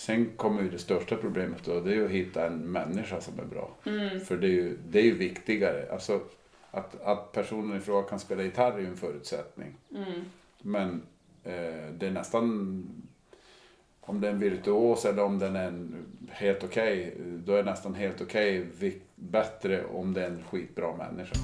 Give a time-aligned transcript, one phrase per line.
[0.00, 3.44] Sen kommer ju det största problemet då, det är att hitta en människa som är
[3.44, 3.70] bra.
[3.86, 4.20] Mm.
[4.20, 5.92] För det är ju, det är ju viktigare.
[5.92, 6.20] Alltså,
[6.70, 9.76] att, att personen i fråga kan spela gitarr är ju en förutsättning.
[9.94, 10.20] Mm.
[10.62, 11.02] Men
[11.44, 12.44] eh, det är nästan,
[14.00, 17.14] om det är en virtuos eller om den är en helt okej,
[17.44, 21.34] då är det nästan helt okej vi- bättre om det är en skitbra människa.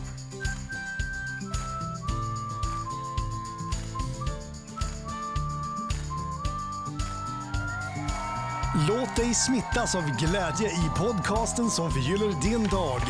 [8.89, 13.01] Låt dig smittas av glädje i podcasten som förgyller din dag.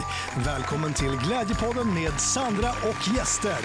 [0.45, 3.57] Välkommen till Glädjepodden med Sandra och gäster.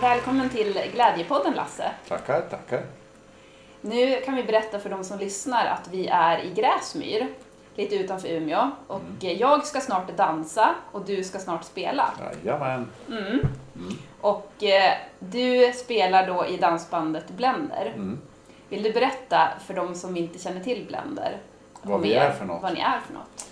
[0.00, 1.90] Välkommen till Glädjepodden Lasse.
[2.08, 2.82] Tackar, tackar.
[3.80, 7.26] Nu kan vi berätta för de som lyssnar att vi är i Gräsmyr,
[7.74, 8.70] lite utanför Umeå.
[8.86, 9.38] Och Mm.
[9.38, 12.10] jag ska snart dansa och du ska snart spela.
[12.44, 12.88] Jajamän.
[14.20, 17.92] Och eh, du spelar då i dansbandet Blender.
[17.96, 18.18] Mm.
[18.68, 21.38] Vill du berätta för de som inte känner till Blender?
[21.82, 22.62] Vad vi är för något.
[22.62, 23.50] Vad ni är för något.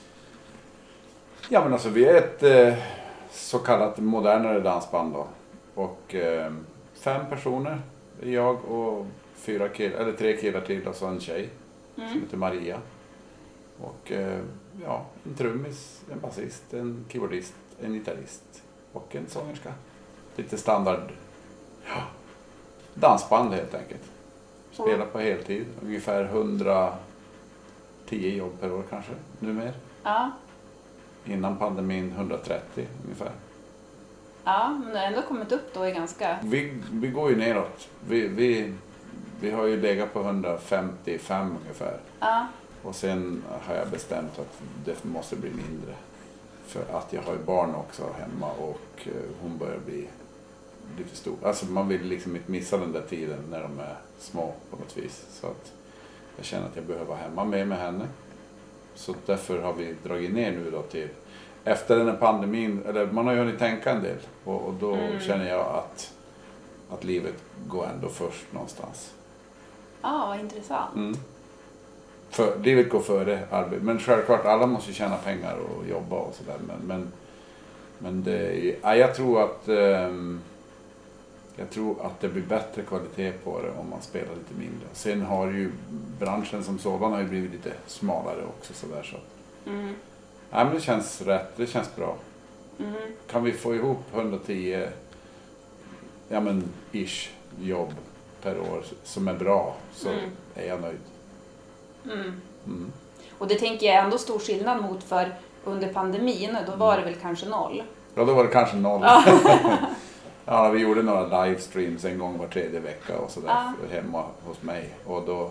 [1.49, 2.85] Ja men alltså vi är ett eh,
[3.31, 5.27] så kallat modernare dansband då.
[5.75, 6.53] Och eh,
[6.95, 7.81] fem personer.
[8.23, 11.49] Jag och fyra killar, eller tre killar till och så en tjej
[11.95, 12.79] som heter Maria.
[13.81, 14.41] Och eh,
[14.85, 19.73] ja, en trummis, en basist, en keyboardist, en gitarrist och en sångerska.
[20.37, 21.13] Lite standard
[21.87, 22.03] ja,
[22.95, 24.03] dansband helt enkelt.
[24.83, 26.97] Spelar på heltid, ungefär 110
[28.37, 29.73] jobb per år kanske, numera.
[30.03, 30.31] Ja,
[31.25, 33.31] Innan pandemin 130 ungefär.
[34.45, 36.39] ja men du har ändå kommit upp då i ganska...
[36.43, 37.89] Vi, vi går ju neråt.
[38.09, 38.73] Vi, vi,
[39.41, 41.99] vi har ju legat på 155 ungefär.
[42.21, 42.47] Ja,
[42.83, 45.95] Och sen har jag bestämt att det måste bli mindre.
[46.67, 50.09] För att jag har ju barn också hemma och eh, hon börjar bli
[50.99, 51.37] lite stor.
[51.43, 54.97] Alltså man vill liksom inte missa den där tiden när de är små på något
[54.97, 55.25] vis.
[55.31, 55.73] Så att
[56.37, 58.09] jag känner att jag behöver vara hemma med med henne.
[58.95, 61.09] Så därför har vi dragit ner nu då till
[61.65, 64.99] efter den här pandemin, eller man har ju hunnit tänka en del och, och då
[65.21, 66.13] känner jag att,
[66.91, 67.35] att livet
[67.67, 69.15] går ändå först någonstans.
[70.03, 70.95] ja vad intressant.
[70.95, 71.17] Mm.
[72.31, 73.85] För, livet går före arbete.
[73.85, 76.57] Men självklart, alla måste ju tjäna pengar och jobba och sådär.
[76.67, 77.13] Men, men,
[77.99, 80.41] men det, ja, jag tror att ehm,
[81.57, 84.89] jag tror att det blir bättre kvalitet på det om man spelar lite mindre.
[84.93, 85.71] Sen har ju
[86.19, 89.17] branschen som sådan har ju blivit lite smalare också sådär så.
[89.71, 89.95] Mm.
[90.51, 92.17] Ja, men det känns rätt, det känns bra.
[92.79, 92.95] Mm.
[93.31, 94.87] Kan vi få ihop 110
[96.29, 97.31] ja men ish
[97.61, 97.93] jobb
[98.43, 100.31] per år som är bra så Mm.
[100.55, 100.99] är jag nöjd.
[102.05, 102.33] Mm.
[102.67, 102.93] Mm.
[103.39, 105.35] Och det tänker jag ändå stor skillnad mot för
[105.65, 107.83] under pandemin, då var det väl kanske noll.
[108.15, 109.05] Ja, då var det kanske noll.
[110.47, 114.63] ja, vi gjorde några livestreams en gång var tredje vecka och sådär för- hemma hos
[114.63, 114.91] mig.
[115.05, 115.51] Och då,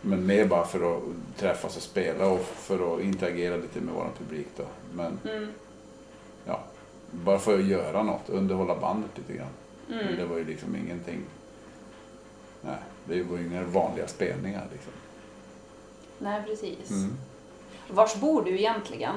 [0.00, 1.02] men mer bara för att
[1.36, 4.64] träffas och spela och för att interagera lite med vår publik då.
[4.94, 5.48] Men Mm.
[6.46, 6.60] ja,
[7.10, 9.48] bara för att göra något, underhålla bandet lite grann.
[9.86, 10.16] Men Mm.
[10.16, 11.20] det var ju liksom ingenting.
[12.60, 14.92] Nej, det var ju inga vanliga spelningar liksom.
[16.18, 16.90] Nej, precis.
[16.90, 17.12] Mm.
[17.90, 19.14] Vars bor du egentligen?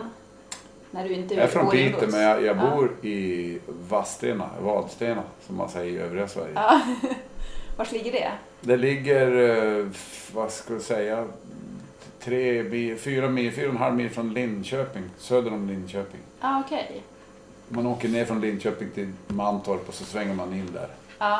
[0.95, 2.69] När du inte Jag är från Piteå men jag, jag Ja.
[2.75, 6.51] bor i Vadstena, Vadstena som man säger i övriga Sverige.
[6.55, 6.81] Ja.
[7.77, 8.31] Vars ligger det?
[8.61, 9.31] Det ligger,
[9.79, 9.85] eh,
[10.33, 11.25] vad ska jag säga,
[12.19, 16.19] tre, fyra mil, fyra och en halv mil från Linköping, söder om Linköping.
[16.41, 17.03] Ja, okej.
[17.69, 20.87] Man åker ner från Linköping till Mantorp och så svänger man in där.
[21.19, 21.39] Ja.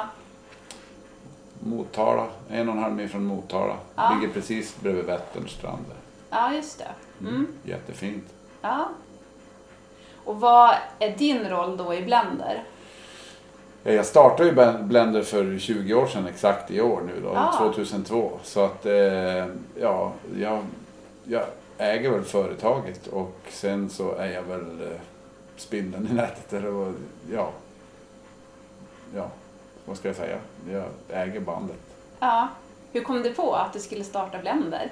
[1.60, 3.76] Motala, en och en halv mil från Motala.
[3.96, 4.18] Ja.
[4.22, 5.86] Ligger precis bredvid Vätterns strand.
[6.30, 7.28] ja, just det.
[7.28, 7.48] Mm.
[7.64, 8.26] Jättefint.
[8.62, 8.90] Ja.
[10.26, 12.64] Och vad är din roll då i Blender?
[13.84, 17.58] Ja, Jag startade ju Blender för 20 år sedan exakt i år nu då, Ah.
[17.58, 18.32] 2002.
[18.44, 19.46] Så att, eh,
[19.82, 20.64] ja, jag,
[21.24, 21.44] jag
[21.78, 24.98] äger väl företaget och sen så är jag väl eh,
[25.58, 26.54] spindeln i nätet.
[26.54, 26.94] Eller vad,
[27.34, 27.50] ja,
[29.16, 29.28] ja,
[29.86, 30.38] vad ska jag säga?
[30.72, 31.80] Jag äger bandet.
[32.20, 32.48] Ja.
[32.92, 34.92] Hur kom du på att du skulle starta Blender?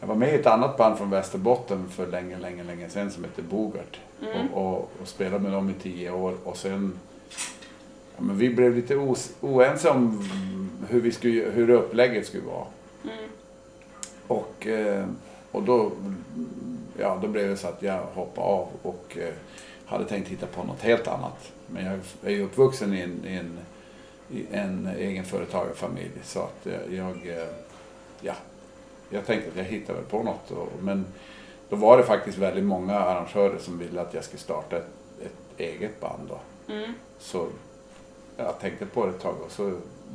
[0.00, 3.24] Jag var med i ett annat band från Västerbotten för länge, länge, länge sedan som
[3.24, 4.00] hette Bogart.
[4.20, 6.98] Och, och, och spelade med dem i tio år och sen
[8.16, 10.28] ja, men vi blev lite os, oense om
[10.88, 12.66] hur, vi skulle, hur upplägget skulle vara.
[13.04, 13.30] Mm.
[14.26, 15.06] Och, eh,
[15.52, 15.92] och då,
[16.98, 19.34] ja, då blev det så att jag hoppade av och eh,
[19.86, 21.52] hade tänkt hitta på något helt annat.
[21.66, 23.58] Men jag är ju uppvuxen i en, i en,
[24.30, 27.34] i en egen företagarfamilj så att eh, jag,
[28.20, 28.34] ja,
[29.10, 30.50] jag tänkte att jag hittar väl på något.
[30.50, 31.06] Och, men
[31.68, 34.88] då var det faktiskt väldigt många arrangörer som ville att jag skulle starta ett,
[35.22, 36.28] ett eget band.
[36.28, 36.72] Då.
[36.72, 36.92] Mm.
[37.18, 37.46] Så
[38.36, 39.72] jag tänkte på det ett tag och så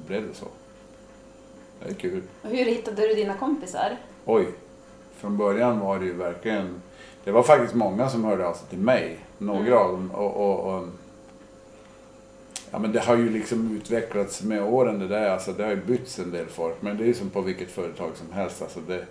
[0.08, 0.46] blev det så.
[1.84, 2.22] Det är kul.
[2.42, 3.98] Och hur hittade du dina kompisar?
[4.26, 4.48] Oj.
[5.18, 6.82] Från början var det ju verkligen...
[7.24, 9.18] Det var faktiskt många som hörde av sig till mig.
[9.38, 9.74] Några Mm.
[9.78, 10.12] av dem.
[10.12, 10.88] Och, och, och,
[12.74, 15.30] ja, men det har ju liksom utvecklats med åren det där.
[15.30, 16.82] Alltså, det har ju bytts en del folk.
[16.82, 18.62] Men det är ju som på vilket företag som helst.
[18.62, 19.06] Alltså, det,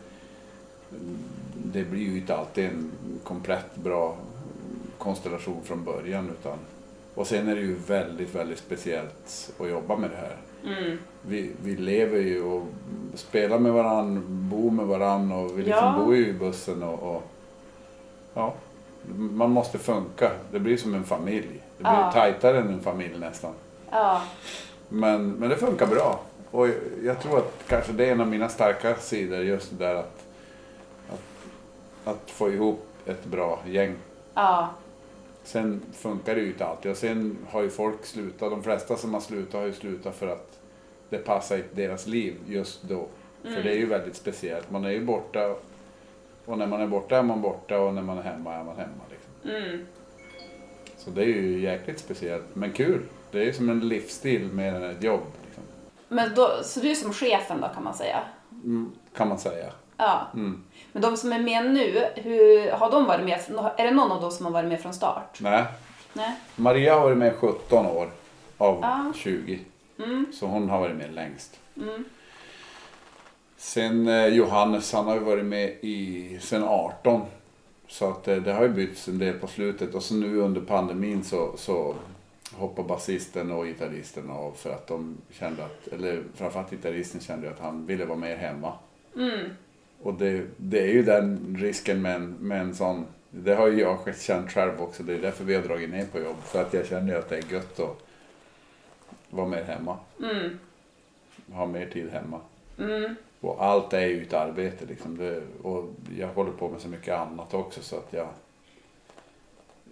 [1.55, 2.91] det blir ju inte alltid en
[3.25, 4.17] komplett bra
[4.99, 6.31] konstellation från början.
[6.41, 6.59] Utan,
[7.15, 10.37] och sen är det ju väldigt, väldigt speciellt att jobba med det här
[10.67, 10.99] Mm.
[11.23, 12.67] vi, vi lever ju och
[13.15, 16.03] spelar med varann, bor med varann och vi liksom Ja.
[16.05, 17.23] bor ju i bussen och, och
[18.35, 18.55] ja,
[19.17, 20.31] man måste funka.
[20.53, 21.61] Det blir som en familj.
[21.79, 22.13] Det blir Ja.
[22.13, 23.53] tajtare än en familj nästan.
[23.91, 24.23] Ja,
[24.89, 26.21] Men, men det funkar bra.
[26.51, 26.69] Och
[27.03, 30.25] jag, tror att kanske det är en av mina starka sidor just det där att,
[31.13, 31.21] att,
[32.05, 33.95] att få ihop ett bra gäng.
[34.35, 34.69] ja,
[35.45, 38.51] Sen funkar det ju inte alltid och sen har ju folk slutat.
[38.51, 40.59] De flesta som har slutat har ju slutat för att
[41.09, 43.07] det passar i deras liv just då.
[43.43, 44.71] För det är ju väldigt speciellt.
[44.71, 45.55] Man är ju borta
[46.47, 48.77] och när man är borta är man borta och när man är hemma är man
[48.77, 49.03] hemma.
[49.11, 49.51] Liksom.
[49.51, 49.87] mm.
[50.97, 53.03] Så det är ju jäkligt speciellt men kul.
[53.31, 55.23] Det är ju som en livsstil mer än ett jobb.
[55.45, 55.63] Liksom.
[56.09, 58.21] Men då, så du är som chefen då kan man säga?
[58.51, 59.73] Mm, kan man säga.
[59.97, 60.27] Ja.
[60.35, 60.65] Mm.
[60.93, 63.41] Men de som är med nu, hur, har de varit med?
[63.77, 65.39] Är det någon av dem som har varit med från start?
[65.41, 65.65] Nej,
[66.13, 66.37] Nej?
[66.57, 68.11] Maria har varit med 17 år
[68.59, 69.13] av Ja.
[69.17, 69.61] 20.
[69.99, 70.27] Mm.
[70.33, 71.59] Så hon har varit med längst.
[71.77, 72.05] Mm.
[73.63, 77.21] Sen eh, Johannes, han har ju varit med i sen 18.
[77.89, 80.61] Så att eh, det har ju bytts en del på slutet och så nu under
[80.61, 81.95] pandemin så, så
[82.53, 87.59] hoppar basisten och gitarristen av för att de kände att, eller framförallt gitarristen kände att
[87.59, 88.73] han ville vara mer hemma.
[89.17, 89.51] Mm.
[90.03, 93.81] Och det, det är ju den risken med en, med en sån, det har ju
[93.81, 96.43] jag känt själv också, det är därför vi har dragit ner på jobb.
[96.45, 97.99] För att jag känner att det är gött att
[99.31, 100.59] vara mer hemma, Mm.
[101.53, 102.41] ha mer tid hemma.
[102.79, 103.15] Mm.
[103.43, 105.17] Och allt är ju ett arbete liksom.
[105.17, 108.29] Det, och jag håller på med så mycket annat också så att jag,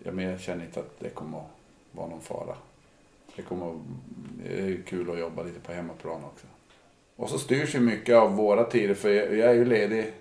[0.04, 1.46] jag, men jag känner inte att det kommer att
[1.92, 2.56] vara någon fara.
[3.36, 3.76] Det kommer att,
[4.44, 6.46] det är kul att jobba lite på hemmaplan också.
[7.16, 10.12] Och så styrs ju mycket av våra tider för jag, jag är ju ledig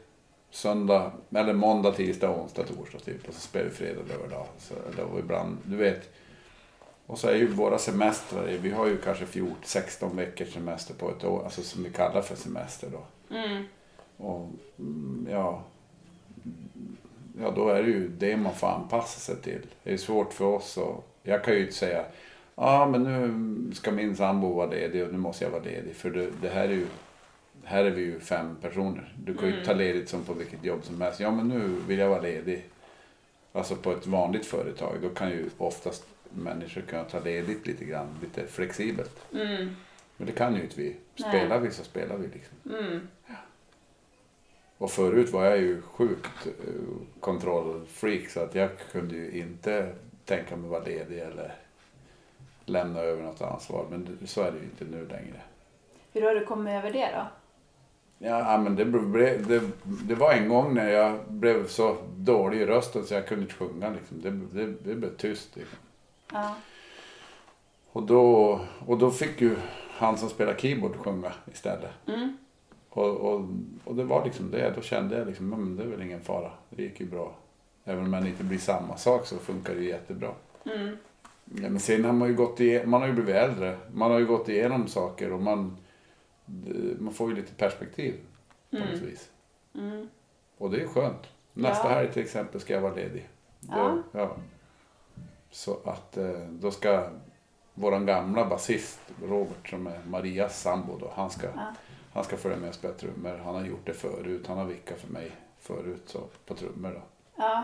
[0.49, 3.27] söndag, eller måndag, tisdag, onsdag, torsdag typ.
[3.27, 4.45] Och så spelar vi fredag, lördag.
[4.57, 6.09] Så, eller och ibland, du vet.
[7.09, 11.09] Och så är ju våra semestrar, vi har ju kanske 14, 16 veckors semester på
[11.09, 13.35] ett år, alltså som vi kallar för semester då.
[13.35, 13.63] Mm.
[14.17, 14.47] Och
[14.79, 15.63] mm, ja,
[17.41, 19.61] ja, då är det ju det man får anpassa sig till.
[19.83, 22.05] Det är svårt för oss och jag kan ju inte säga
[22.55, 25.95] ja men nu ska min sambo vara ledig och nu måste jag vara ledig.
[25.95, 26.87] För det, det här är ju
[27.63, 29.13] här är vi ju fem personer.
[29.25, 29.65] Du kan ju Mm.
[29.65, 31.19] ta ledigt som på vilket jobb som helst.
[31.19, 32.65] Ja men nu vill jag vara ledig.
[33.53, 38.07] Alltså på ett vanligt företag då kan ju oftast människor kunna ta ledigt lite grann,
[38.21, 39.25] lite flexibelt.
[39.33, 39.75] Mm.
[40.17, 40.95] Men det kan ju inte vi.
[41.15, 41.29] Nej.
[41.29, 42.57] Spelar vi så spelar vi liksom.
[42.79, 43.07] Mm.
[44.77, 46.73] Och förut var jag ju sjukt eh,
[47.19, 49.93] kontrollfreak så att jag kunde ju inte
[50.25, 51.55] tänka mig vara ledig eller
[52.65, 53.85] lämna över något ansvar.
[53.89, 55.41] Men så är det ju inte nu längre.
[56.13, 57.27] Hur har du kommit över det då?
[58.21, 62.65] Ja, men det, blev, det, det var en gång när jag blev så dålig i
[62.65, 63.89] rösten så jag kunde inte sjunga.
[63.89, 64.21] Liksom.
[64.21, 65.55] Det, det, det blev tyst.
[65.55, 65.77] Liksom.
[66.33, 66.55] Ja.
[67.91, 69.55] Och, då, och då fick ju
[69.89, 71.91] han som spelar keyboard sjunga istället.
[72.07, 72.37] Mm.
[72.89, 73.45] Och, och,
[73.83, 74.73] och det var liksom det.
[74.75, 76.51] Då kände jag liksom, men det är väl ingen fara.
[76.69, 77.35] Det gick ju bra.
[77.85, 80.31] Även om man inte blir samma sak så funkar det jättebra.
[80.65, 80.97] Mm.
[81.45, 83.77] Ja, men sen har man ju gått igenom, man har ju blivit äldre.
[83.93, 85.77] Man har ju gått igenom saker och man,
[86.45, 88.15] det- man får ju lite perspektiv
[88.71, 89.05] på något Mm.
[89.05, 89.29] vis.
[89.75, 90.09] Mm.
[90.57, 91.27] Och det är skönt.
[91.53, 91.95] Nästa Ja.
[91.95, 93.29] helg till exempel ska jag vara ledig.
[93.59, 93.97] Då, Ja.
[94.11, 94.35] ja.
[95.51, 97.09] Så att eh, då ska
[97.73, 101.73] våran gamla basist Robert som är Marias sambo då, han ska, Ja.
[102.13, 103.41] han ska följa med och spela trummor.
[103.45, 104.45] Han har gjort det förut.
[104.47, 107.01] Han har vickat för mig förut så, på trummor då.
[107.35, 107.63] Ja.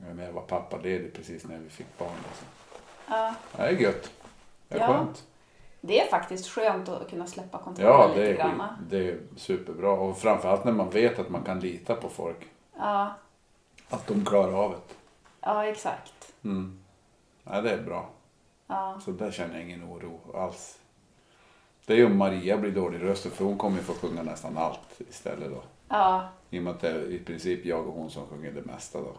[0.00, 2.08] Men jag var pappaledig precis när vi fick barn.
[2.28, 2.44] Alltså.
[3.08, 3.34] Ja.
[3.56, 4.10] Det är gött.
[4.68, 4.86] Det är Ja.
[4.86, 5.24] skönt.
[5.80, 8.50] Det är faktiskt skönt att kunna släppa kontrollen Ja, lite grann.
[8.58, 9.90] skit, det är superbra.
[9.92, 12.48] Och framförallt när man vet att man kan lita på folk.
[12.76, 13.14] Ja.
[13.88, 14.94] Att de klarar av det.
[15.40, 16.21] ja, exakt.
[16.44, 16.80] Mm.
[17.44, 18.10] Ja, det är bra.
[18.66, 19.00] Ja.
[19.04, 20.78] Så där känner jag ingen oro alls.
[21.86, 24.22] Det är ju om Maria blir dålig i rösten för hon kommer ju få sjunga
[24.22, 25.62] nästan allt istället då.
[25.88, 26.28] Ja.
[26.50, 28.98] I och med att det är i princip jag och hon som sjunger det mesta
[29.00, 29.14] då.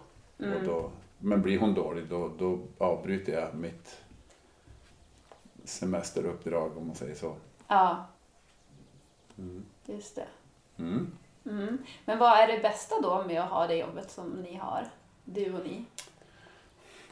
[0.45, 0.57] Mm.
[0.57, 0.89] Och då
[1.25, 4.01] men blir hon dålig då, då avbryter jag mitt
[5.63, 7.35] semesteruppdrag om man säger så.
[7.67, 8.05] Ja.
[9.37, 9.65] Mm.
[9.85, 10.27] Just det.
[10.77, 11.11] Mm.
[11.45, 11.77] Mm.
[12.05, 14.87] Men vad är det bästa då med att ha det jobbet som ni har?
[15.25, 15.85] Du och ni?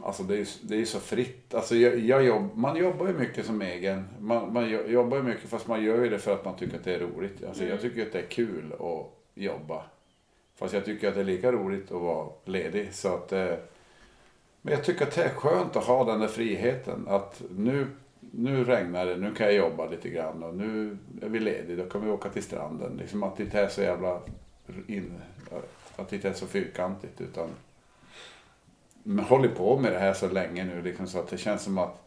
[0.03, 1.53] Alltså det är ju det är så fritt.
[1.53, 4.07] Alltså jag, jag jobb, man jobbar ju mycket som egen.
[4.19, 6.77] Man, man jo- jobbar ju mycket fast man gör ju det för att man tycker
[6.77, 7.43] att det är roligt.
[7.43, 9.83] Alltså jag tycker att det är kul att jobba.
[10.55, 12.93] Fast jag tycker att det är lika roligt att vara ledig.
[12.93, 13.53] Så att, eh,
[14.61, 17.05] men jag tycker att det är skönt att ha den där friheten.
[17.07, 17.87] Att nu,
[18.19, 21.89] nu regnar det, nu kan jag jobba lite grann och nu är vi lediga, då
[21.89, 22.97] kan vi åka till stranden.
[22.97, 24.21] Liksom att det inte är så jävla
[24.87, 25.13] in,
[25.95, 27.49] att det inte är så fyrkantigt utan
[29.27, 32.01] håller på med det här så länge nu liksom, så att det känns som att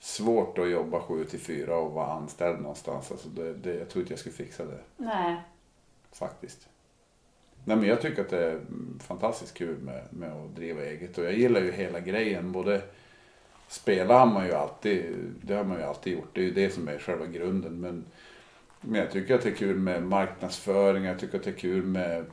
[0.00, 3.12] svårt att jobba 7 till 4 och vara anställd någonstans.
[3.12, 5.36] Alltså det, det, jag tror inte jag skulle fixa det Nej.
[6.12, 6.68] faktiskt.
[7.64, 8.60] Nej, men jag tycker att det är
[8.98, 12.52] fantastiskt kul med, med att driva eget och jag gillar ju hela grejen.
[12.52, 12.82] Både
[13.68, 16.30] spela har man ju alltid, det har man ju alltid gjort.
[16.34, 17.80] Det är ju det som är själva grunden.
[17.80, 18.04] Men,
[18.80, 21.84] men jag tycker att det är kul med marknadsföring, jag tycker att det är kul
[21.84, 22.24] med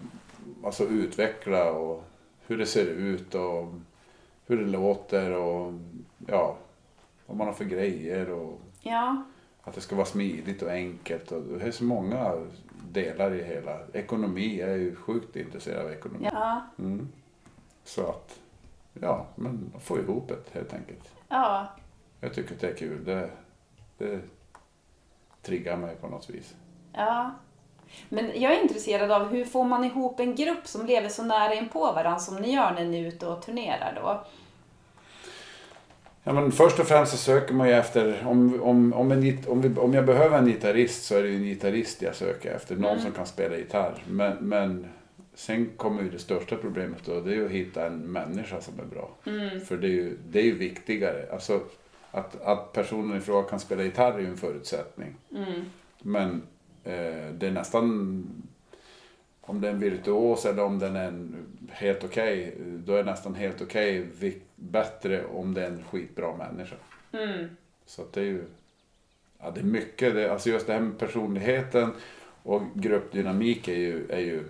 [0.63, 2.03] alltså utveckla och
[2.48, 3.74] hur det ser ut och
[4.46, 5.74] hur det låter och
[6.28, 6.58] ja,
[7.25, 9.24] vad man har för grejer och Ja.
[9.62, 11.32] att det ska vara smidigt och enkelt.
[11.32, 12.48] Och det är så många
[12.92, 13.80] delar i hela.
[13.94, 16.30] Ekonomi, jag är ju sjukt intresserad av ekonomi.
[16.34, 16.62] Ja.
[16.80, 17.08] Mm.
[17.84, 18.40] Så att,
[18.94, 21.14] ja, men få ihop det helt enkelt.
[21.28, 21.68] Ja.
[22.20, 23.04] Jag tycker att det är kul.
[23.06, 23.30] Det,
[23.98, 24.22] det
[25.42, 26.56] triggar mig på något vis.
[26.94, 27.32] Ja.
[28.10, 31.54] Men jag är intresserad av hur får man ihop en grupp som lever så nära
[31.54, 34.25] in på varandra som ni gör när ni är ute och turnerar då?
[36.28, 39.62] Ja, men först och främst så söker man ju efter, om, om, om, en, om,
[39.62, 42.75] vi, om jag behöver en gitarrist så är det ju en gitarrist jag söker efter.
[42.75, 44.04] Någon som kan spela gitarr.
[44.08, 44.88] Men, men
[45.36, 48.80] sen kommer ju det största problemet då, det är ju att hitta en människa som
[48.80, 49.10] är bra.
[49.66, 51.25] För det är ju, det är ju viktigare.
[51.32, 51.60] Alltså
[52.12, 55.16] att, att personen i fråga kan spela gitarr är ju en förutsättning.
[56.02, 56.38] Men eh,
[57.39, 58.24] det är nästan,
[59.42, 61.36] om det är en virtuos eller om den är en
[61.72, 62.54] helt okej,
[62.86, 66.75] då är det nästan helt okej vi- bättre om det är en skitbra människa.
[67.86, 68.44] Så att det är ju,
[69.39, 71.92] ja det är mycket, det, alltså just det här med personligheten
[72.44, 74.44] och gruppdynamik är ju, är ju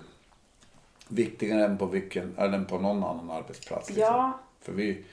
[1.07, 3.89] viktigare än på, vilken, eller på någon annan arbetsplats.
[3.89, 4.03] liksom.
[4.03, 4.39] Ja.
[4.61, 5.03] För vi,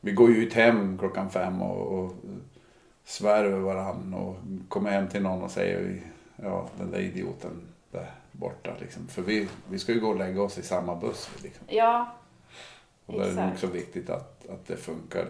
[0.00, 2.12] vi går ju ut hem klockan fem och, och
[3.04, 4.36] svär över varann och
[4.68, 6.00] kommer hem till någon och säger
[6.42, 9.06] ja den där idioten där borta liksom.
[9.08, 11.66] För vi, vi ska ju gå och lägga oss i samma buss liksom.
[11.68, 12.14] Ja.
[13.06, 13.60] Och då är det nog Exakt.
[13.60, 15.28] så viktigt att, att det funkar.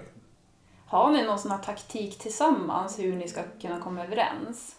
[0.87, 4.77] Har ni någon sån här taktik tillsammans hur ni ska kunna komma överens?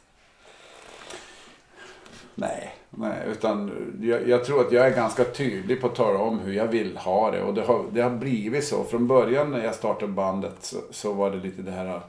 [2.35, 3.71] Nej, nej utan
[4.01, 6.97] jag, jag tror att jag är ganska tydlig på att tala om hur jag vill
[6.97, 7.43] ha det.
[7.43, 8.83] Och det har, det har blivit så.
[8.83, 12.01] Från början när jag startade bandet så, så var det lite det här,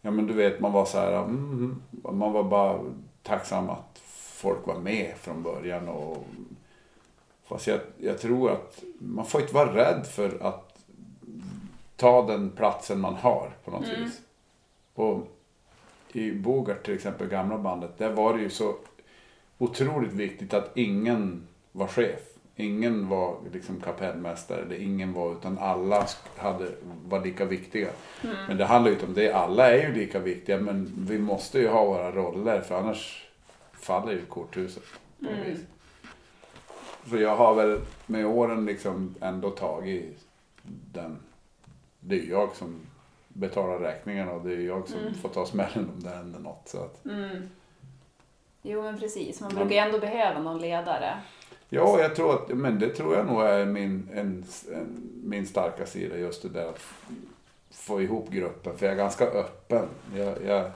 [0.00, 2.80] ja men du vet man var så här, mm, man var bara
[3.24, 5.88] tacksam att folk var med från början.
[5.88, 6.24] Och,
[7.44, 10.78] fast jag, jag tror att man får inte vara rädd för att
[11.96, 14.20] ta den platsen man har på något vis.
[14.94, 15.26] Och
[16.12, 18.74] i Bogart till exempel, gamla bandet, där var det ju så
[19.58, 22.20] otroligt viktigt att ingen var chef.
[22.56, 26.06] Ingen var liksom kapellmästare eller ingen var utan alla
[26.36, 26.70] hade,
[27.04, 27.88] var lika viktiga.
[28.48, 29.32] Men det handlar ju inte om det.
[29.32, 33.26] Alla är ju lika viktiga men vi måste ju ha våra roller för annars
[33.72, 34.82] faller ju korthuset.
[35.18, 35.60] På något vis.
[37.10, 40.18] Så jag har väl med åren liksom ändå tagit
[40.92, 41.18] den.
[42.00, 42.80] Det är ju jag som
[43.28, 46.68] betalar räkningarna och det är jag som får ta smällen om det händer något.
[46.68, 47.00] Så att,
[48.62, 51.16] Jo men precis, man brukar ju ändå behöva någon ledare.
[51.74, 55.86] Ja, jag tror att, men det tror jag nog är min, en, en, min starka
[55.86, 56.18] sida.
[56.18, 56.80] Just det där att
[57.70, 58.78] få ihop gruppen.
[58.78, 59.88] För jag är ganska öppen.
[60.16, 60.70] Jag, jag,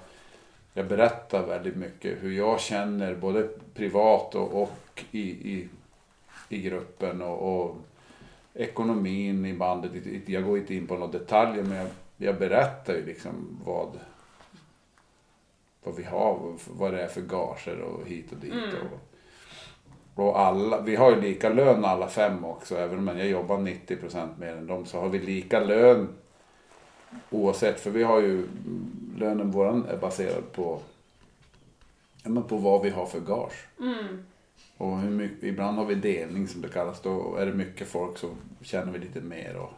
[0.75, 5.69] jag berättar väldigt mycket hur jag känner både privat och, och i, i,
[6.49, 7.23] i gruppen.
[7.23, 7.77] Och, och
[8.55, 9.93] ekonomin i bandet.
[10.27, 13.99] Jag går inte in på några detaljer men jag, jag berättar ju liksom vad,
[15.83, 18.53] vad vi har, vad det är för gager och hit och dit.
[18.53, 19.08] Och,
[20.19, 22.77] och alla, vi har ju lika lön alla fem också.
[22.77, 26.09] Även om jag jobbar 90% mer än dem så har vi lika lön
[27.31, 27.81] oavsett.
[27.81, 28.49] För vi har ju,
[29.19, 30.81] lönen våran är baserad på,
[32.23, 33.67] ja, men på vad vi har för gage.
[34.77, 37.01] Och hur mycket, ibland har vi delning som det kallas.
[37.01, 38.29] Då är det mycket folk så
[38.63, 39.57] tjänar vi lite mer.
[39.57, 39.71] Och,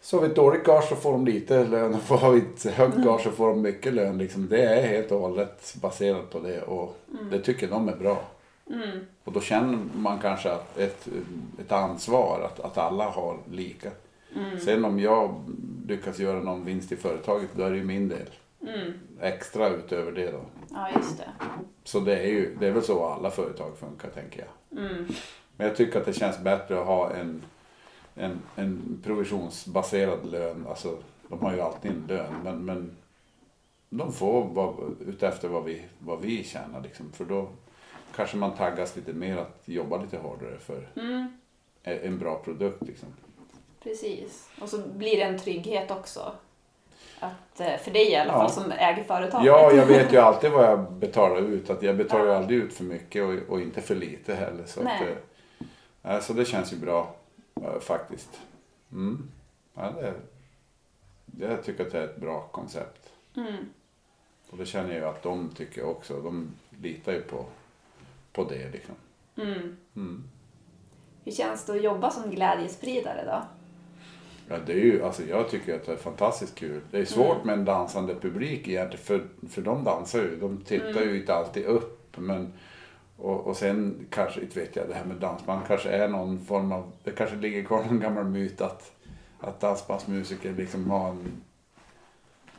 [0.00, 1.94] Så har vi ett dåligt gage så får de lite lön.
[1.94, 4.18] Och har vi ett högt gage så får de mycket lön.
[4.18, 4.48] Liksom.
[4.48, 6.62] Det är helt och hållet baserat på det.
[6.62, 6.96] Och
[7.30, 8.24] det tycker de är bra.
[9.24, 11.08] Och då känner man kanske att ett,
[11.58, 13.90] ett ansvar att, att alla har lika.
[14.64, 15.44] Sen om jag
[15.86, 18.30] lyckas göra någon vinst i företaget då är det ju min del.
[19.20, 20.40] Extra utöver det då.
[20.70, 21.28] Ja, just det.
[21.84, 24.80] Så det är ju det är väl så alla företag funkar tänker jag.
[25.56, 27.42] Men jag tycker att det känns bättre att ha en,
[28.14, 30.66] en, en provisionsbaserad lön.
[30.68, 30.96] Alltså,
[31.28, 32.34] de har ju alltid en lön.
[32.44, 32.96] Men, men
[33.90, 34.74] de får vara
[35.06, 36.80] utefter vad vi, vad vi tjänar.
[36.80, 37.12] Liksom.
[37.12, 37.48] För då
[38.16, 41.38] kanske man taggas lite mer att jobba lite hårdare för Mm,
[41.82, 42.82] en bra produkt.
[42.86, 43.08] Liksom.
[43.82, 44.48] precis.
[44.60, 46.32] Och så blir det en trygghet också.
[47.20, 48.38] Att, eh, för dig i alla Ja.
[48.38, 49.46] fall som äger företaget.
[49.46, 51.70] Ja, jag vet ju alltid vad jag betalar ut.
[51.70, 52.36] Att jag betalar Ja.
[52.36, 54.64] aldrig ut för mycket och, och inte för lite heller.
[54.66, 55.16] Så, att, Nej.
[56.02, 57.14] nej, så det känns ju bra
[57.62, 58.40] eh, faktiskt.
[58.92, 59.28] Mm.
[59.74, 60.14] Ja, det,
[61.48, 63.12] jag tycker att det är ett bra koncept.
[63.36, 63.56] Mm.
[64.50, 66.20] Och det känner jag att de tycker också.
[66.20, 66.50] De
[66.82, 67.44] litar ju på,
[68.32, 68.94] på det liksom.
[69.36, 69.76] Mm.
[69.96, 70.24] Mm.
[71.24, 73.42] Hur känns det att jobba som glädjespridare då?
[74.48, 76.80] Ja, det är ju, alltså jag tycker att det är fantastiskt kul.
[76.90, 80.36] Det är svårt med en dansande publik egentligen för, för de dansar ju.
[80.40, 82.16] De tittar ju inte alltid upp.
[82.16, 82.52] Men,
[83.16, 86.72] och, och sen kanske, inte vet jag, det här med dansband kanske är någon form
[86.72, 88.92] av, det kanske ligger kvar någon gammal myt att,
[89.40, 91.42] att dansbandsmusiker liksom har en,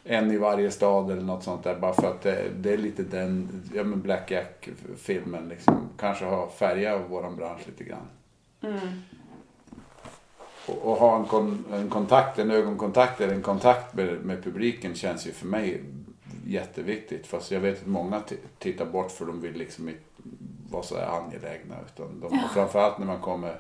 [0.04, 1.76] en i varje stad eller något sånt där.
[1.76, 6.48] Bara för att det, det är lite den, ja men Black Jack-filmen liksom kanske har
[6.48, 8.08] färgat våran bransch lite grann.
[8.62, 9.02] Mm.
[10.66, 14.96] Och, och ha en, kon, en kontakt, en ögonkontakt eller en kontakt med, med publiken
[14.96, 15.84] känns ju för mig
[16.46, 17.28] jätteviktigt.
[17.28, 18.22] Fast jag vet att många
[18.60, 20.02] tittar bort för de vill liksom inte
[20.72, 21.76] vara så angelägna.
[21.86, 23.56] Utan de, och framförallt när man kommer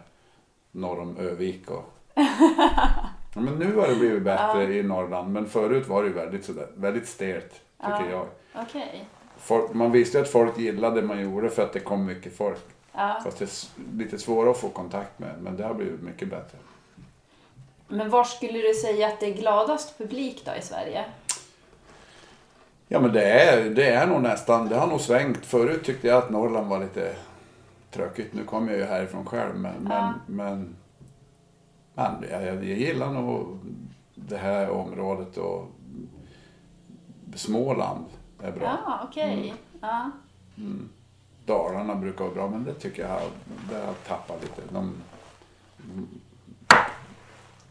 [0.71, 1.93] norr om Övik och
[3.35, 6.45] Ja, men nu har det blivit bättre i Norrland men förut var det ju väldigt,
[6.45, 8.09] sådär, väldigt stelt tycker Ja.
[8.11, 8.27] jag.
[8.63, 9.05] Okej.
[9.37, 12.59] Folk, man visste att folk gillade det man gjorde för att det kom mycket folk.
[12.93, 13.21] Ja.
[13.23, 13.49] Fast det är
[13.97, 16.57] lite svårare att få kontakt med men det har blivit mycket bättre.
[17.87, 21.05] Men var skulle du säga att det är gladast publik då i Sverige?
[22.87, 25.45] Ja men det är, det är nog nästan, det har nog svängt.
[25.45, 27.15] Förut tyckte jag att Norrland var lite
[27.91, 28.33] tråkigt.
[28.33, 30.13] Nu kommer jag ju härifrån själv men, Ja.
[30.27, 30.75] men, men
[31.95, 33.59] jag, jag gillar nog
[34.15, 35.67] det här området och
[37.35, 38.05] Småland
[38.43, 38.77] är bra.
[38.85, 39.33] Ja, okej.
[39.33, 39.57] Mm.
[39.81, 40.12] Ja.
[41.45, 43.21] Dalarna brukar vara bra men det tycker jag har,
[43.69, 44.62] det har tappat lite.
[44.69, 44.93] De,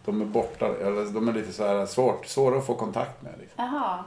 [0.05, 3.35] de är borta, eller de är lite så här svårt, svåra att få kontakt med.
[3.41, 3.65] Liksom.
[3.65, 4.05] Jaha.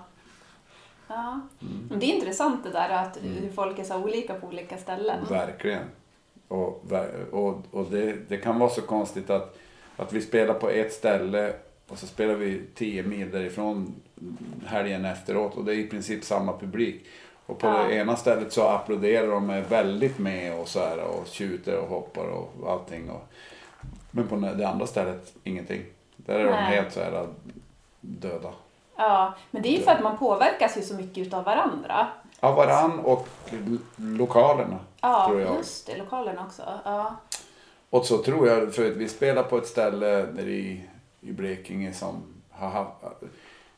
[1.07, 1.39] Ja.
[1.61, 1.87] Mm.
[1.89, 5.25] Men Det är intressant det där att hur folk är så olika på olika ställen.
[5.29, 5.83] Verkligen.
[6.47, 6.91] Och,
[7.31, 9.57] och, och det, det kan vara så konstigt att,
[9.97, 11.53] att vi spelar på ett ställe
[11.87, 13.95] och så spelar vi 10 mil därifrån
[14.65, 17.05] helgen efteråt och det är i princip samma publik.
[17.45, 17.73] Och på Ja.
[17.83, 21.87] det ena stället så applåderar de är väldigt med och så här och tjuter och
[21.87, 23.09] hoppar och allting.
[23.09, 23.27] Och,
[24.11, 25.81] men på det andra stället ingenting.
[26.15, 26.63] Där är de Nej.
[26.75, 27.27] helt så här
[28.01, 28.51] döda.
[28.95, 32.07] Ja, men det är ju för att man påverkas ju så mycket utav varandra.
[32.39, 33.27] Av varann och
[33.95, 34.79] lokalerna.
[35.01, 35.55] Ja, tror jag.
[35.55, 35.97] just det.
[35.97, 36.63] Lokalen också.
[36.85, 37.15] Ja.
[37.89, 40.81] Och så tror jag, för att vi spelar på ett ställe nere i,
[41.21, 42.91] i Blekinge som har haft,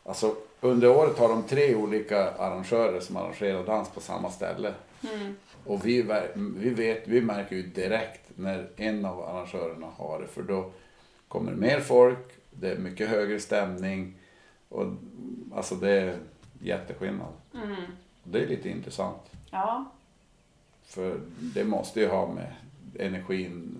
[0.03, 4.73] alltså under året har de tre olika arrangörer som arrangerar dans på samma ställe.
[5.13, 5.35] Mm.
[5.65, 10.43] Och vi, vi vet, vi märker ju direkt när en av arrangörerna har det för
[10.43, 10.71] då
[11.27, 12.19] kommer det mer folk,
[12.51, 14.13] det är mycket högre stämning
[14.69, 14.85] och
[15.55, 16.17] alltså det är
[16.61, 17.33] jätteskillnad.
[17.53, 17.75] Mm.
[18.23, 19.31] Det är lite intressant.
[19.51, 19.91] Ja.
[20.85, 22.53] För det måste ju ha med
[22.99, 23.76] energin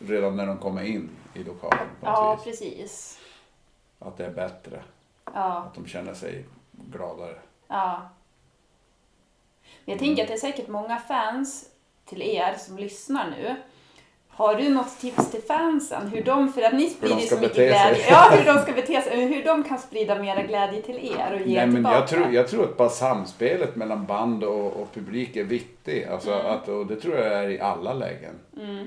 [0.00, 2.44] redan när de kommer in i lokalen ja, vis.
[2.44, 3.18] precis.
[3.98, 4.82] Att det är bättre.
[5.24, 5.64] Ja.
[5.66, 7.38] Att de känner sig gladare.
[7.68, 8.10] Ja.
[9.84, 11.68] Men jag tänker att det är säkert många fans
[12.04, 13.56] till er som lyssnar nu.
[14.28, 16.08] Har du något tips till fansen?
[16.08, 17.94] Hur de, för att ni sprider de ju ska så mycket bete sig.
[17.94, 18.10] glädje.
[18.10, 19.26] Ja, hur de ska bete sig.
[19.26, 21.96] Hur de kan sprida mera glädje till er och ge Nej, men tillbaka.
[21.96, 26.08] jag, tror, jag tror att bara samspelet mellan band och, och publik är viktigt.
[26.08, 28.34] Alltså att, och det tror jag är i alla lägen.
[28.56, 28.86] Mm.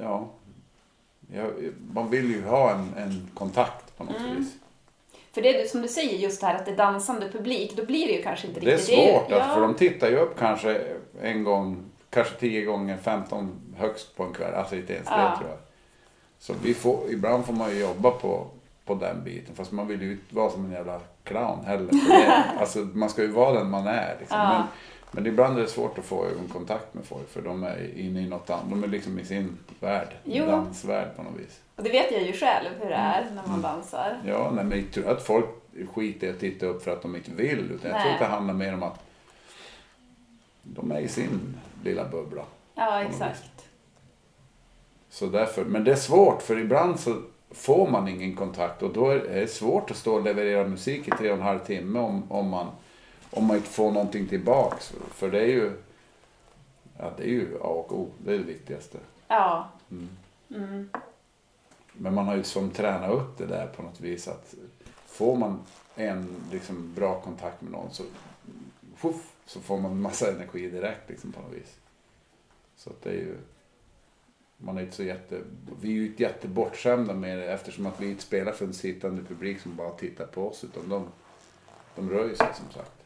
[0.00, 0.28] Ja.
[1.94, 4.36] Man vill ju ha en, en kontakt på något Mm.
[4.36, 4.52] vis.
[5.32, 7.76] För det är du- som du säger, just det här att det är dansande publik,
[7.76, 8.94] då blir det ju kanske inte Det är riktigt...
[8.94, 9.54] svårt, alltså, ja.
[9.54, 10.80] för de tittar ju upp kanske
[11.22, 14.54] en gång, kanske tio gånger, 15 högst på en kväll.
[14.54, 15.36] Alltså inte ens det Ja.
[15.38, 15.58] tror jag.
[16.38, 18.46] Så vi får, ibland får man ju jobba på,
[18.84, 19.54] på den biten.
[19.54, 21.88] Fast man vill ju inte vara som en jävla clown heller.
[22.08, 24.16] Det, alltså, man ska ju vara den man är.
[24.20, 24.38] Liksom.
[24.38, 24.48] Ja.
[24.52, 24.62] Men,
[25.10, 27.28] men ibland är det svårt att få ögonkontakt med folk.
[27.30, 28.70] För de är inne i något annat.
[28.70, 30.08] De är liksom i sin värld.
[30.24, 30.46] Jo.
[30.46, 31.60] Dansvärld på något vis.
[31.76, 33.50] Och det vet jag ju själv hur det är när Mm.
[33.50, 34.20] man dansar.
[34.26, 35.46] Ja, nej, men jag tror att folk
[35.94, 37.70] skiter i att titta upp för att de inte vill.
[37.70, 39.00] Utan jag tror att det handlar mer om att
[40.62, 42.42] de är i sin lilla bubbla.
[42.74, 43.50] Ja, exakt.
[45.10, 49.10] Så därför, men det är svårt för ibland så får man ingen kontakt och då
[49.10, 52.32] är det svårt att stå och leverera musik i tre och en halv timme om,
[52.32, 52.66] om, man,
[53.30, 54.92] om man inte får någonting tillbaks.
[55.10, 55.72] För det är ju,
[56.98, 58.98] ja, det är ju A och O, det är det viktigaste.
[59.28, 59.68] Ja.
[59.90, 60.08] Mm.
[60.50, 60.90] Mm.
[61.92, 64.54] men man har ju som tränat upp det där på något vis att
[65.06, 65.60] får man
[65.94, 68.02] en liksom, bra kontakt med någon så,
[69.00, 71.76] puff, så får man massa energi direkt liksom, på något vis.
[72.76, 73.36] Så det är ju,
[74.56, 75.40] man är inte så jätte,
[75.80, 79.22] vi är ju inte jättebortskämda med det eftersom att vi inte spelar för en sittande
[79.22, 81.06] publik som bara tittar på oss utan de,
[81.94, 82.97] de rör ju sig som sagt.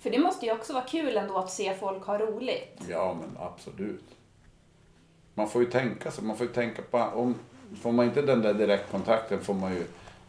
[0.00, 2.80] För det måste ju också vara kul ändå att se folk ha roligt.
[2.88, 4.04] Ja men absolut.
[5.34, 7.34] Man får ju tänka så, man får ju tänka på, om,
[7.82, 9.84] får man inte den där direktkontakten får man ju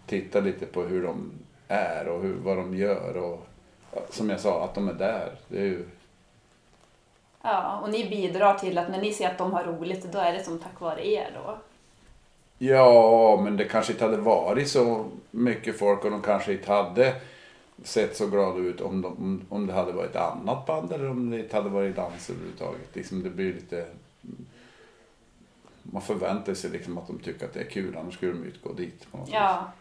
[0.06, 1.32] titta lite på hur de
[1.68, 3.48] är och hur, vad de gör och
[4.10, 5.32] som jag sa, att de är där.
[5.48, 5.86] Det är ju,
[7.46, 10.34] Ja, och ni bidrar till att när ni ser att de har roligt, då är
[10.34, 11.58] det som tack vare er då.
[12.58, 17.16] ja, men det kanske inte hade varit så mycket folk och de kanske inte hade
[17.84, 21.10] sett så glada ut om, de, om, om det hade varit ett annat band eller
[21.10, 22.96] om det inte hade varit dans överhuvudtaget.
[22.96, 23.86] Liksom det blir lite...
[25.84, 28.46] Man förväntar sig liksom att de tycker att det är kul, annars skulle de ju
[28.46, 29.30] inte gå dit på något.
[29.32, 29.72] Ja.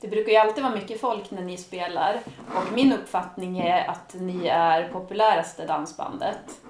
[0.00, 2.20] Det brukar ju alltid vara mycket folk när ni spelar
[2.54, 6.60] och min uppfattning är att ni är populäraste dansbandet.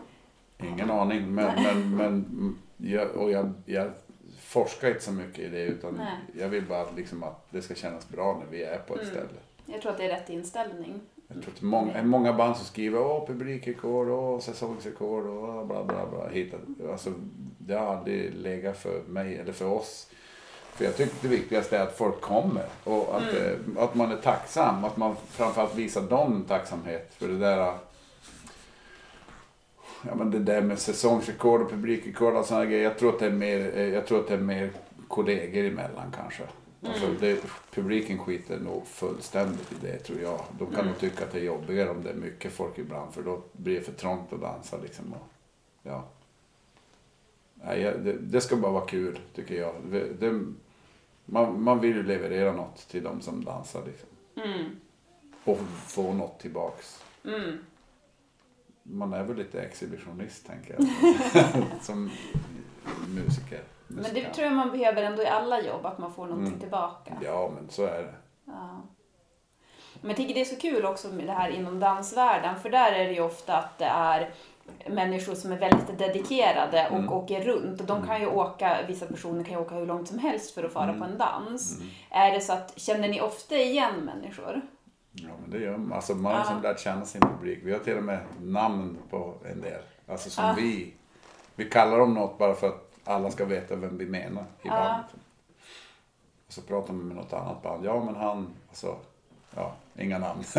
[0.62, 3.90] Ingen aning, men, men, men jag, och jag, jag
[4.40, 6.16] forskar inte så mycket i det utan Nej.
[6.38, 9.14] jag vill bara liksom att det ska kännas bra när vi är på ett Mm.
[9.14, 9.40] ställe.
[9.72, 11.00] Jag tror att det är rätt inställning.
[11.28, 16.06] Jag tror att många, många band som skriver åh publikrekord, åh säsongsrekord och bla bla
[16.06, 16.28] bla.
[16.28, 17.12] Hittat, alltså,
[17.58, 20.10] det har aldrig legat för mig eller för oss.
[20.72, 24.16] För jag tycker det viktigaste är att folk kommer och att, eh, att man är
[24.16, 24.84] tacksam.
[24.84, 27.74] Att man framförallt visar dem tacksamhet för det där
[30.02, 32.84] Ja men det där med säsongsrekord och publikrekord och sådana grejer.
[32.84, 34.70] Jag tror att det är mer, eh, jag tror att det är mer
[35.08, 36.42] kollegor emellan kanske.
[36.82, 40.44] Alltså det, publiken skiter nog fullständigt i det tror jag.
[40.58, 43.22] De kan nog tycka att det är jobbigare om det är mycket folk ibland för
[43.22, 45.12] då blir det för trångt att dansa liksom.
[45.12, 45.28] Och,
[45.82, 46.04] ja.
[47.54, 49.74] Nej, det, det ska bara vara kul tycker jag.
[50.18, 50.44] Det,
[51.24, 54.08] man, man vill ju leverera något till de som dansar liksom.
[54.36, 54.76] Mm.
[55.44, 57.04] Och Och få något tillbaks.
[57.24, 57.58] Mm.
[58.82, 60.86] Man är väl lite exhibitionist tänker jag.
[61.82, 62.10] som
[63.08, 63.62] musiker.
[63.88, 66.60] Men det tror jag man behöver ändå i alla jobb, att man får någonting Mm.
[66.60, 67.12] tillbaka.
[67.24, 68.14] Ja men så är det.
[68.44, 68.80] Ja.
[70.00, 72.92] Men jag tycker det är så kul också med det här inom dansvärlden, för där
[72.92, 74.30] är det ju ofta att det är
[74.86, 77.12] människor som är väldigt dedikerade och Mm.
[77.12, 77.80] åker runt.
[77.80, 80.64] Och de kan ju åka, vissa personer kan ju åka hur långt som helst för
[80.64, 80.98] att fara Mm.
[80.98, 81.76] på en dans.
[81.76, 81.88] Mm.
[82.10, 84.60] Är det så att, känner ni ofta igen människor?
[85.12, 85.92] Ja men det gör man.
[85.92, 87.58] Alltså man har liksom lärt känna sin publik.
[87.62, 89.80] Vi har till och med namn på en del.
[90.08, 90.54] Alltså som Ja.
[90.58, 90.94] vi.
[91.54, 94.70] Vi kallar dem något bara för att alla ska veta vem vi menar i Ja.
[94.70, 95.14] bandet.
[96.46, 97.84] Och så pratar man med något annat band.
[97.84, 98.96] Ja men han, alltså,
[99.54, 100.42] ja, inga namn.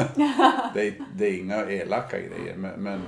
[0.73, 3.01] det, är, det är inga elaka grejer men, men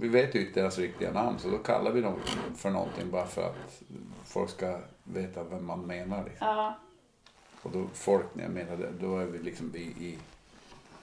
[0.00, 2.14] vi vet ju inte deras riktiga namn så då kallar vi dem
[2.56, 3.82] för någonting bara för att
[4.24, 6.24] folk ska veta vem man menar.
[6.24, 6.46] Liksom.
[6.46, 6.78] Ja.
[7.62, 10.18] Och då folk, när jag menar det, då är vi liksom vi i,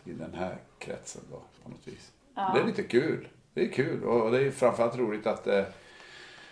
[0.03, 2.11] i den här kretsen då på något vis.
[2.35, 2.51] Ja.
[2.55, 3.27] Det är lite kul.
[3.53, 5.73] Det är kul och det är framförallt roligt att det,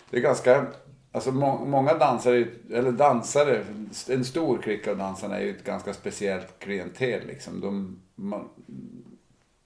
[0.09, 0.65] det är ganska,
[1.11, 3.65] alltså må, många dansare, eller dansare,
[4.09, 7.61] en stor klick av dansarna är ju ett ganska speciellt klientel liksom.
[7.61, 8.49] De, man,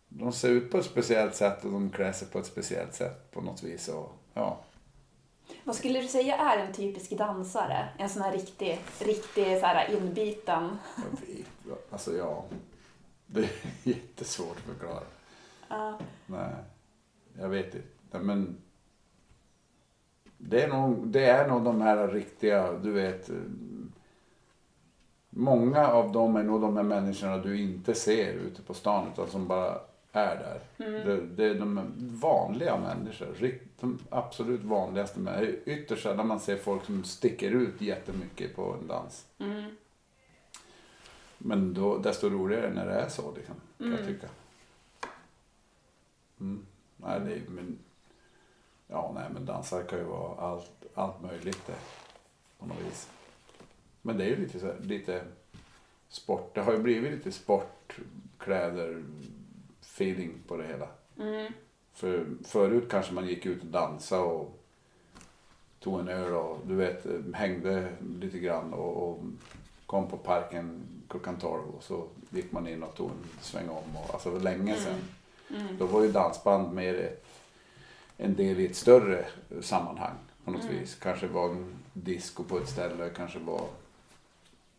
[0.10, 3.32] de ser ut på ett speciellt sätt och de klär sig på ett speciellt sätt
[3.32, 3.88] på något vis.
[3.88, 4.60] Och, ja.
[5.63, 7.89] Vad skulle du säga är en typisk dansare?
[7.97, 10.77] En sån här riktig, riktig så här inbiten?
[10.95, 12.43] Jag vet, alltså ja.
[13.25, 13.49] Det är
[13.84, 15.03] jättesvårt att förklara.
[15.69, 15.99] Ja.
[16.25, 16.53] Nej,
[17.39, 18.19] jag vet inte.
[18.19, 18.62] Men
[20.49, 23.29] det är nog, det är nog de här riktiga, du vet.
[23.29, 23.36] eh,
[25.36, 29.27] Många av dem är nog de här människorna du inte ser ute på stan utan
[29.27, 29.79] som bara
[30.12, 30.60] är där.
[31.06, 35.56] Det, det är de vanliga människor, de absolut vanligaste människor.
[35.65, 39.25] Ytterst sällan man ser folk som sticker ut jättemycket på en dans.
[39.39, 39.63] Mm.
[41.38, 44.13] Men då, desto roligare när det är så, liksom, kan jag Mm.
[44.13, 44.27] tycka.
[46.39, 46.65] Mm.
[46.97, 47.77] Nej, det är, men,
[48.93, 51.75] ja, nej, men dansare kan ju vara allt, allt möjligt det,
[52.60, 53.10] på något vis.
[54.01, 55.21] Men det är ju lite, så här, lite
[56.10, 56.56] sport.
[56.56, 59.03] Det har ju blivit lite sportkläder
[59.82, 60.88] feeling på det hela.
[61.19, 61.53] Mm.
[61.93, 64.60] För förut kanske man gick ut och dansade och
[65.79, 69.19] tog en öl och du vet hängde lite grann och, och
[69.86, 73.97] kom på parken klockan 12 och så gick man in och tog en sväng om.
[73.97, 74.99] Och, alltså länge sedan.
[75.49, 75.77] Mm.
[75.77, 77.25] Då var ju dansband mer ett,
[78.17, 79.26] en del i ett större
[79.62, 80.80] sammanhang på något Mm.
[80.80, 80.95] vis.
[80.95, 83.65] Kanske var en disco på ett ställe, kanske var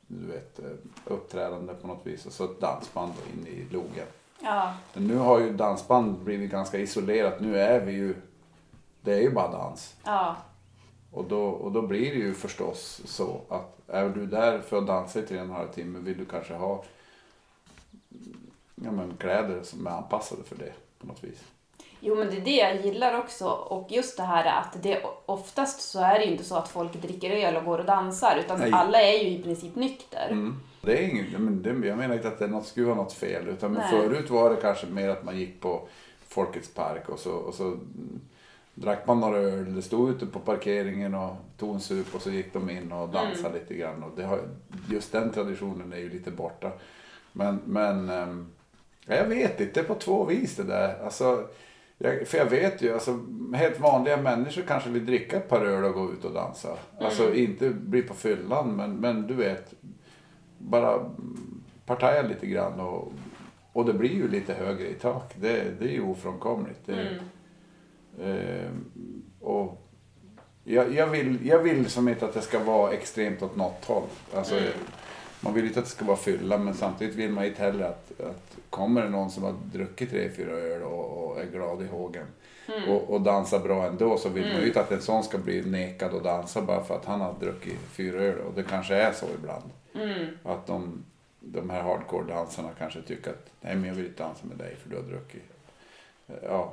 [0.07, 0.64] du vet, eh,
[1.05, 4.07] uppträdande på något vis och så ett dansband in i logen.
[4.42, 4.75] Ja.
[4.94, 7.40] Men nu har ju dansband blivit ganska isolerat.
[7.40, 8.14] Nu är vi ju,
[9.01, 9.97] det är ju bara dans.
[10.05, 10.37] Ja.
[11.11, 14.87] Och då, och då blir det ju förstås så att är du där för att
[14.87, 16.85] dansa i tre och en halv timme vill du kanske ha
[18.75, 21.38] ja, men kläder som är anpassade för det på något vis.
[22.06, 23.48] Jo, men det är det jag gillar också.
[23.48, 26.92] Och just det här att det oftast så är det ju inte så att folk
[26.92, 28.70] dricker öl och går och dansar, utan Nej.
[28.72, 30.28] alla är ju i princip nykter.
[30.30, 30.60] Mm.
[30.80, 33.48] Det är inget, men det, jag menar inte att det något, skulle vara något fel.
[33.48, 35.88] Utan men förut var det kanske mer att man gick på
[36.28, 38.20] Folkets park och så, och så mm,
[38.74, 39.74] drack man några öl.
[39.74, 43.08] Det stod ute på parkeringen och tog en sup och så gick de in och
[43.08, 43.60] dansade Mm.
[43.60, 44.02] lite grann.
[44.02, 44.40] Och det har,
[44.90, 46.70] just den traditionen är ju lite borta.
[47.32, 48.52] Men, men ehm,
[49.06, 51.04] ja, jag vet inte, det är på två vis det där.
[51.04, 51.46] Alltså,
[51.98, 53.20] jag, för jag vet ju, alltså,
[53.54, 56.76] helt vanliga människor kanske vill dricka ett par öl och gå ut och dansa.
[57.00, 59.74] Alltså inte bli på fyllan, men, men du vet,
[60.59, 61.11] bara
[61.87, 63.12] partaja lite grann och,
[63.72, 65.35] och det blir ju lite högre i tak.
[65.40, 66.80] Det, det är ju ofrånkomligt.
[66.87, 67.18] Det,
[68.20, 68.70] eh,
[69.40, 69.80] och
[70.64, 74.09] jag, jag, vill, jag vill som inte att det ska vara extremt åt något håll.
[74.35, 74.54] Alltså,
[75.44, 78.20] Man vill inte att det ska vara fylla men samtidigt vill man inte heller att,
[78.20, 81.87] att kommer det någon som har druckit tre, fyra öl och, och är glad i
[81.87, 82.26] hågen
[82.88, 85.62] och, och dansar bra ändå så vill man ju inte att en sån ska bli
[85.64, 89.12] nekad att dansa bara för att han har druckit fyra öl och det kanske är
[89.12, 89.64] så ibland.
[90.42, 91.04] Att de,
[91.40, 94.90] de här hardcore-dansarna kanske tycker att nej men jag vill inte dansa med dig för
[94.90, 95.42] du har druckit.
[96.42, 96.72] Ja,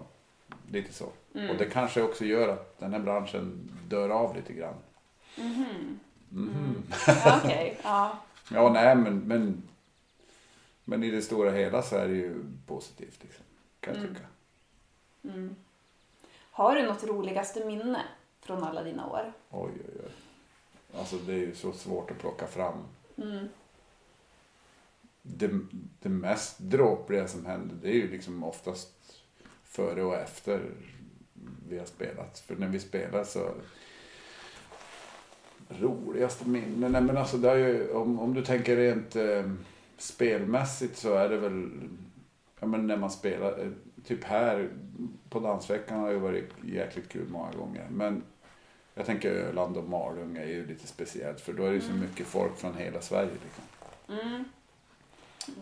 [0.71, 1.05] lite så.
[1.49, 4.75] Och det kanske också gör att den här branschen dör av lite grann.
[7.07, 8.17] Ja, Okej, ja.
[8.53, 9.63] Ja, nej men, men,
[10.83, 13.45] men i det stora hela så är det ju positivt liksom,
[13.79, 14.25] kan jag tycka.
[16.51, 18.01] Har du något roligaste minne
[18.41, 19.33] från alla dina år?
[19.49, 20.11] Oj, oj, oj.
[20.99, 22.83] Alltså det är ju så svårt att plocka fram.
[25.21, 25.59] Det,
[25.99, 29.21] det mest dråpliga som händer det är ju liksom oftast
[29.63, 30.71] före och efter
[31.69, 32.39] vi har spelat.
[32.39, 33.53] För när vi spelar så
[35.79, 36.91] roligaste minnen.
[36.91, 39.51] Nej men alltså det är ju, om, om du tänker rent eh,
[39.97, 41.69] spelmässigt så är det väl
[42.59, 43.59] ja, men när man spelar.
[43.59, 43.67] eh,
[44.05, 44.69] Typ här
[45.29, 47.87] på Dansveckan har ju varit jäkligt kul många gånger.
[47.89, 48.23] Men
[48.95, 51.93] jag tänker Öland och Malung är ju lite speciellt för då är det ju så
[51.93, 53.29] mycket folk från hela Sverige.
[53.43, 53.63] Liksom.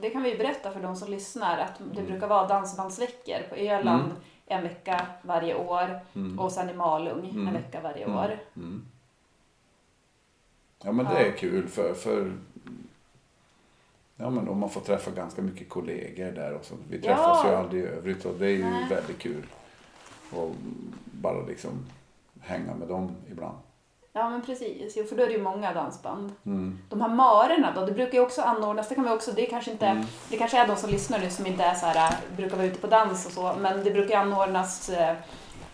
[0.02, 1.96] Det kan vi berätta för de som lyssnar att Mm.
[1.96, 4.12] det brukar vara dansbandsveckor på Öland
[4.46, 6.40] en vecka varje år Mm.
[6.40, 8.40] och sen i Malung en vecka varje år.
[10.84, 11.20] Ja men det Ja.
[11.20, 12.32] är kul för, för
[14.16, 16.76] Ja men om man får träffa ganska mycket kollegor där och så.
[16.90, 17.04] Vi Ja.
[17.04, 18.86] träffas ju aldrig i övrigt och det är ju Nej.
[18.90, 19.44] väldigt kul.
[20.32, 20.52] Och
[21.04, 21.86] bara liksom
[22.42, 23.58] hänga med dem ibland.
[24.14, 26.32] Ja men precis, jo, för då är det ju många dansband.
[26.46, 26.80] Mm.
[26.90, 29.72] De här marerna då, det brukar ju också anordnas, det kan vi också, det kanske
[29.72, 30.06] inte, Mm.
[30.30, 32.80] det kanske är de som lyssnar nu som inte är så här, brukar vara ute
[32.80, 35.16] på dans och så, men det brukar ju anordnas eh,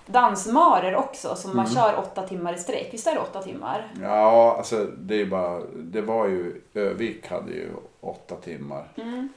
[0.06, 1.64] dansmarer också som Mm.
[1.64, 2.90] man kör åtta timmar i sträck.
[2.92, 3.88] Visst är det åtta timmar?
[4.02, 7.70] Ja alltså det är bara, det var ju, Övik hade ju
[8.02, 8.88] åtta timmar.
[8.98, 9.30] Mm.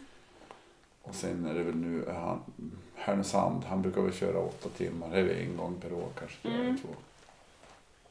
[1.03, 2.41] Och sen är det väl nu, han,
[2.97, 6.49] Härnösand, han brukar väl köra åtta timmar, väl en gång per år kanske.
[6.49, 6.79] Mm.
[6.79, 6.89] två.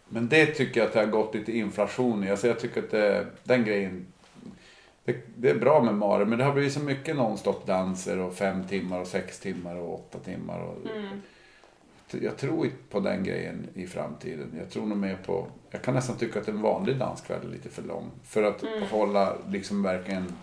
[0.09, 2.31] Men det tycker jag att det har gått lite inflation i.
[2.31, 4.07] Alltså jag tycker att det, den grejen,
[5.05, 8.33] det, det är bra med Mare men det har blivit så mycket nonstop danser och
[8.33, 10.59] fem timmar och sex timmar och åtta timmar.
[10.59, 11.21] Och, Mm.
[12.11, 14.55] Jag tror inte på den grejen i framtiden.
[14.59, 17.69] Jag tror nog mer på, jag kan nästan tycka att en vanlig danskväll är lite
[17.69, 18.11] för lång.
[18.23, 20.33] För att hålla liksom verkligen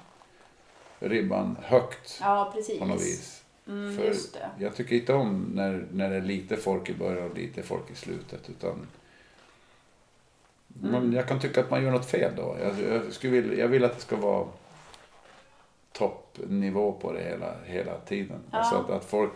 [0.98, 2.78] ribban högt Ja, precis.
[2.78, 3.44] på något vis.
[3.68, 4.14] Mm, För.
[4.58, 7.90] Jag tycker inte om när, när det är lite folk i början och lite folk
[7.90, 8.50] i slutet.
[8.50, 8.86] Utan
[10.82, 10.90] Mm.
[10.92, 12.56] men jag kan tycka att man gör något fel då.
[12.62, 14.46] Jag, jag, skulle vilja, jag vill att det ska vara
[15.92, 18.40] toppnivå på det hela, hela tiden.
[18.50, 18.58] Ja.
[18.58, 19.32] Alltså att, att folk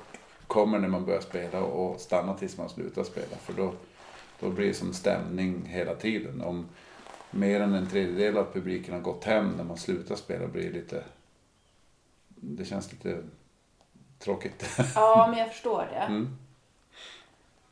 [0.48, 3.36] kommer när man börjar spela och stannar tills man slutar spela.
[3.36, 3.72] För då,
[4.40, 6.42] då blir det som stämning hela tiden.
[6.42, 6.68] Om
[7.30, 10.70] mer än en tredjedel av publiken har gått hem när man slutar spela blir det
[10.70, 11.04] lite...
[12.28, 13.22] Det känns lite
[14.18, 14.64] tråkigt.
[14.94, 15.96] Ja, men jag förstår det.
[16.00, 16.36] Mm.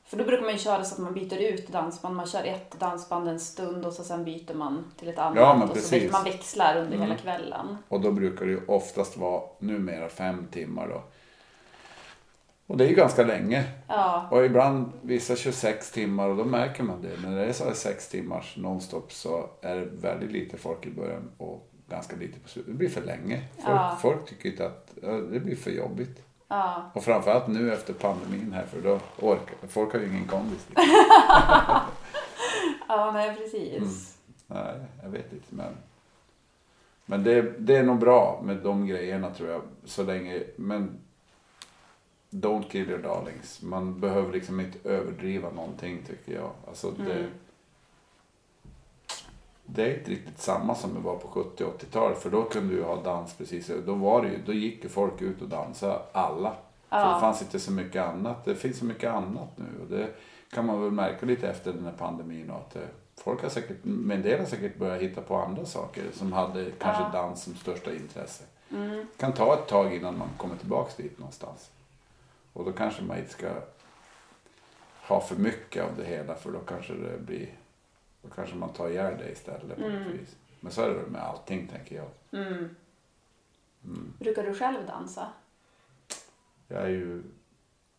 [0.05, 2.17] För då brukar man ju köra så att man byter ut dansband.
[2.17, 5.37] Man kör ett dansband en stund och så sen byter man till ett annat.
[5.37, 7.09] Ja, men och så man växlar under Mm.
[7.09, 7.77] hela kvällen.
[7.89, 11.03] Och då brukar det ju oftast vara numera fem timmar då.
[12.67, 13.65] Och det är ju ganska länge.
[13.89, 17.29] Ja, Och ibland vissa 26 timmar och då märker man det.
[17.29, 20.91] När det är så här sex timmars nonstop så är det väldigt lite folk i
[20.91, 22.73] början och ganska lite på slutet.
[22.73, 23.43] Det blir för länge.
[23.57, 23.99] Folk, Ja.
[24.03, 24.91] folk tycker inte att
[25.33, 26.23] det blir för jobbigt.
[26.49, 26.91] ja.
[26.95, 30.69] Och framförallt nu efter pandemin här för då orkar folk har ju ingen kondis.
[32.89, 34.19] Ja, nej precis.
[34.47, 35.47] Nej, jag vet inte.
[35.55, 35.73] Men,
[37.07, 39.63] men det, det är nog bra med de grejerna tror jag.
[39.85, 40.99] Så länge, men
[42.41, 43.63] don't kill your darlings.
[43.63, 46.51] Man behöver liksom inte överdriva någonting tycker jag.
[46.69, 47.31] Alltså det, Mm.
[49.65, 52.19] det är inte riktigt samma som det var på 70 och 80-talet.
[52.19, 53.71] För då kunde du ha dans precis.
[53.87, 56.51] Då, var det ju, då gick ju folk ut och dansade, alla.
[56.89, 57.15] För Ja.
[57.15, 58.45] det fanns inte så mycket annat.
[58.45, 59.65] Det finns så mycket annat nu.
[59.83, 60.09] Och det
[60.51, 62.51] kan man väl märka lite efter den här pandemin.
[62.51, 62.83] och Att eh,
[63.17, 66.71] folk har säkert, men en del har säkert börjat hitta på andra saker som hade
[66.79, 67.09] kanske Ja.
[67.13, 68.45] dans som största intresse.
[68.71, 69.07] Mm.
[69.17, 71.71] kan ta ett tag innan man kommer tillbaks dit någonstans.
[72.57, 73.49] Och då kanske man inte ska
[75.09, 77.49] ha för mycket av det hela för då kanske det blir
[78.23, 80.13] då kanske man tar ihjäl det istället på något Mm.
[80.13, 80.37] vis.
[80.61, 82.09] Men så är det väl med allting tänker jag.
[82.43, 82.77] Mm.
[83.85, 84.13] Mm.
[84.19, 85.29] Brukar du själv dansa?
[86.69, 87.23] Jag är ju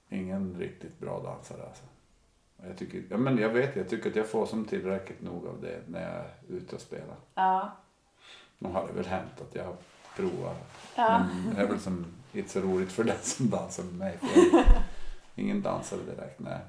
[0.09, 1.83] ingen riktigt bra dansare alltså.
[2.67, 5.61] Jag, tycker, ja, men jag vet, jag tycker att jag får som tillräckligt nog av
[5.61, 7.15] det när jag är ute och spelar.
[7.33, 7.71] Ja.
[8.57, 9.75] Nu har det väl hänt att jag har
[10.15, 10.57] provat.
[10.95, 11.25] Ja.
[11.45, 12.05] Men det är väl som
[12.39, 14.17] inte så roligt för den som dansar med mig.
[14.17, 14.63] För
[15.41, 16.59] ingen dansare direkt, nej.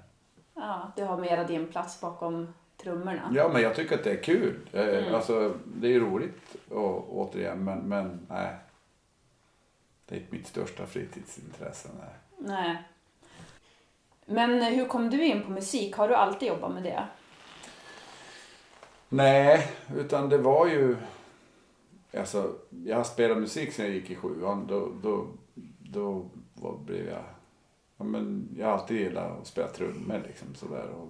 [0.55, 0.93] ja.
[0.97, 3.33] Du har mera din plats bakom trummorna.
[3.35, 4.69] Ja, men jag tycker att det är kul.
[4.73, 5.15] Eh, Mm.
[5.15, 8.55] Alltså, det är ju roligt och, återigen, men, men nej.
[10.07, 11.89] Det är inte mitt största fritidsintresse.
[11.99, 12.15] Nej.
[12.39, 12.83] Nej.
[14.27, 15.97] Men hur kom du in på musik?
[15.97, 17.07] Har du alltid jobbat med det?
[19.09, 20.97] nej, utan det var ju...
[22.19, 22.55] Alltså,
[22.85, 24.67] jag har spelat musik sedan jag gick i sjuan.
[24.67, 25.27] Då, då,
[25.91, 27.25] då var, blev jag...
[27.97, 30.89] Ja, men jag har alltid gillat att spela trummor liksom sådär.
[30.89, 31.09] Och,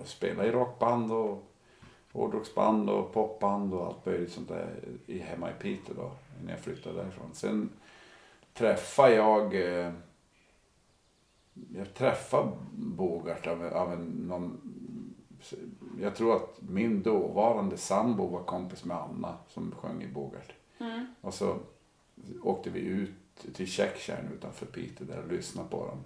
[0.00, 1.50] och spela i rockband och
[2.12, 6.10] hårdrocksband och popband och allt möjligt sånt där i, hemma i Piteå då,
[6.44, 7.30] när jag flyttade därifrån.
[7.32, 7.70] Sen
[8.52, 9.92] träffade jag, eh,
[11.74, 14.60] jag träffade Bogart av, av en, någon,
[16.00, 20.52] jag tror att min dåvarande sambo var kompis med Anna som sjöng i Bogart.
[20.78, 21.06] Mm.
[21.20, 21.56] Och så
[22.42, 23.10] åkte vi ut
[23.54, 26.04] till Käcktjärn utanför Piteå där och lyssnade på dem.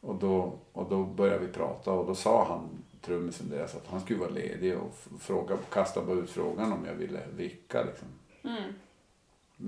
[0.00, 2.68] Och då, och då började vi prata och då sa han,
[3.00, 6.94] trummisen deras, att han skulle vara ledig och fråga, kasta bara ut frågan om jag
[6.94, 8.08] ville vicka liksom.
[8.42, 8.72] Mm.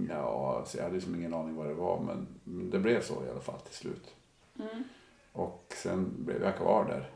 [0.08, 3.24] Ja, så jag hade liksom ingen aning vad det var men, men det blev så
[3.24, 4.14] i alla fall till slut.
[4.58, 4.84] Mm.
[5.32, 7.10] Och sen blev jag kvar där.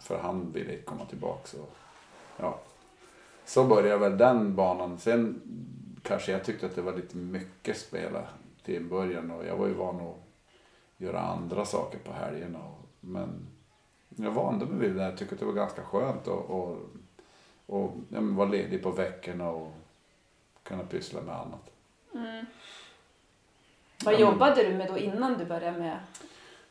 [0.00, 1.46] För han ville inte komma tillbaka.
[1.46, 1.66] Så,
[2.36, 2.60] ja.
[3.44, 4.98] så började väl den banan.
[4.98, 5.40] Sen
[6.02, 8.22] kanske jag tyckte att det var lite mycket spela
[8.64, 9.30] till en början.
[9.30, 10.16] Och jag var ju van att
[10.96, 12.58] göra andra saker på helgerna.
[13.00, 13.46] Men
[14.16, 15.02] jag vande mig vid det.
[15.02, 16.78] Jag tyckte att det var ganska skönt att och,
[17.66, 19.72] och, ja, vara ledig på veckorna och
[20.62, 21.70] kunna pyssla med annat.
[22.14, 22.46] Mm.
[24.04, 25.98] Vad Ja, men- jobbade du med då innan du började med?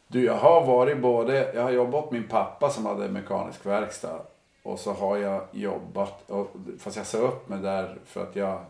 [0.08, 4.22] Du, jag har varit både, jag har jobbat åt min pappa som hade mekanisk verkstad.
[4.64, 8.66] Och så har jag jobbat, och, fast jag sa upp mig där för att jag,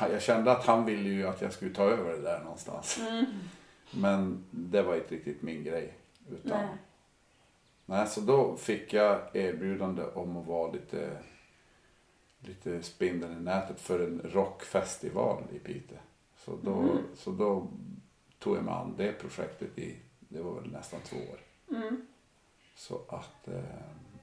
[0.00, 2.98] jag kände att han ville ju att jag skulle ta över det där någonstans.
[3.08, 3.24] Mm.
[3.90, 5.94] Men det var inte riktigt min grej.
[6.30, 6.68] Utan, Nej.
[7.86, 8.06] nej.
[8.06, 11.18] så då fick jag erbjudande om att vara lite,
[12.40, 15.98] lite spindeln i nätet för en rockfestival i Piteå.
[16.44, 16.98] Så då, Mm.
[17.16, 17.66] så då
[18.38, 21.40] tog jag mig an det projektet i, det var väl nästan två år.
[21.76, 22.06] Mm.
[22.76, 23.54] Så att, eh,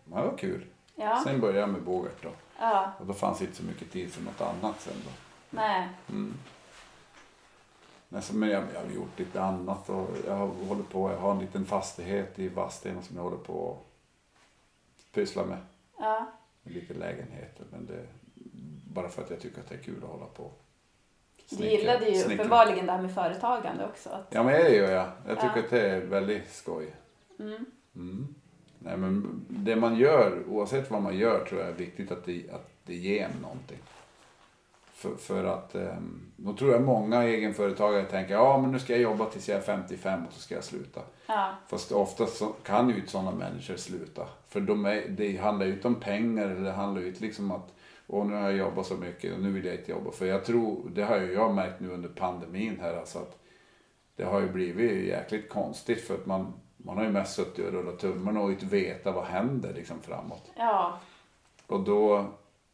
[0.05, 0.65] det var kul.
[0.95, 1.21] Ja.
[1.23, 2.29] Sen började jag med Bogart då.
[2.59, 2.93] ja.
[2.99, 5.12] Och då fanns inte så mycket tid för något annat sen då.
[5.53, 5.89] Nej.
[6.09, 6.33] Mm.
[8.09, 11.31] Nej, så, men jag, jag har gjort lite annat och jag hållit på, jag har
[11.31, 13.71] en liten fastighet i Vadstena som jag håller på
[14.97, 15.57] att pyssla med.
[15.97, 16.31] Ja.
[16.63, 18.05] Lite lägenheter men det
[18.93, 20.51] bara för att jag tycker att det är kul att hålla på.
[21.49, 22.33] Du Snickra- gillade ju snickra.
[22.33, 24.09] uppenbarligen det här med företagande också.
[24.09, 25.07] Att, Ja men det gör jag.
[25.27, 25.63] Jag tycker Ja.
[25.63, 26.93] att det är väldigt skoj.
[27.39, 27.65] mm.
[27.95, 28.35] Mm.
[28.79, 32.49] Nej, men det man gör, oavsett vad man gör, tror jag är viktigt att det,
[32.51, 33.79] att det ger någonting.
[35.03, 39.01] För, för att, um, då tror jag många egenföretagare tänker, ja men nu ska jag
[39.01, 41.01] jobba tills jag är 55 och så ska jag sluta.
[41.27, 41.55] Ja.
[41.67, 44.27] Fast oftast så kan ju inte sådana människor sluta.
[44.47, 47.51] För de är, det handlar ju inte om pengar, eller det handlar ju inte liksom
[47.51, 47.73] att,
[48.07, 50.11] åh nu har jag jobbat så mycket och nu vill jag inte jobba.
[50.11, 53.37] För jag tror, det har ju jag märkt nu under pandemin här, alltså att
[54.15, 57.71] det har ju blivit jäkligt konstigt för att man, man har ju mest suttit och
[57.71, 60.51] rullat tummarna och inte veta vad händer liksom framåt.
[60.57, 60.99] Ja.
[61.67, 62.25] Och då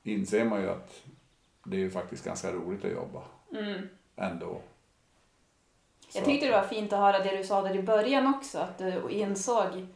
[0.03, 1.03] inser man ju att
[1.69, 3.89] det är ju faktiskt ganska roligt att jobba Mm.
[4.15, 4.61] ändå.
[6.13, 8.57] Jag tyckte det var fint att höra det du sa där i början också.
[8.59, 9.87] Att du insåg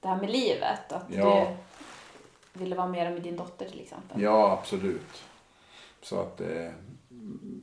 [0.00, 0.92] det här med livet.
[0.92, 1.56] Att Ja.
[2.52, 4.22] du ville vara mer med din dotter till exempel.
[4.22, 5.22] Ja, absolut.
[6.02, 6.74] Så att det...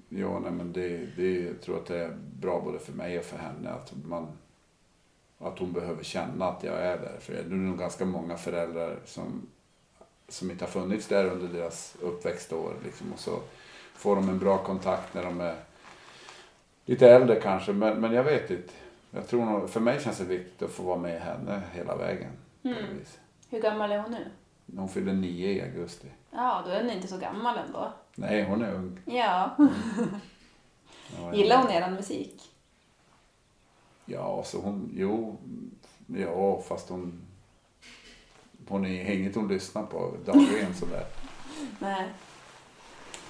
[0.10, 3.26] Ja, nej, men det, det, jag tror att det är bra både för mig och
[3.26, 4.28] för henne att man...
[5.40, 7.18] Att hon behöver känna att jag är där.
[7.20, 9.48] För det är nog ganska många föräldrar som,
[10.28, 12.74] som inte har funnits där under deras uppväxtår.
[12.84, 13.40] Liksom, och så
[14.00, 15.56] får de en bra kontakt när de är
[16.86, 17.74] lite äldre kanske.
[17.74, 18.74] Men, men jag vet inte.
[19.12, 22.32] Jag tror nog, för mig känns det viktigt att få vara med henne hela vägen.
[22.64, 22.78] Mm.
[23.50, 24.32] Hur gammal är hon nu?
[24.78, 26.08] Hon fyller nio i augusti.
[26.32, 27.94] Ja, då är ni inte så gammal ändå.
[28.16, 29.00] Nej, hon är ung.
[29.06, 29.56] Ja.
[31.18, 32.42] Ja, Gillar hon eran musik?
[34.06, 35.38] Ja, så hon, jo,
[36.08, 37.22] ja, fast hon,
[38.68, 41.06] hon är inget hon lyssnar på dagligen sådär.
[41.80, 42.10] Nej.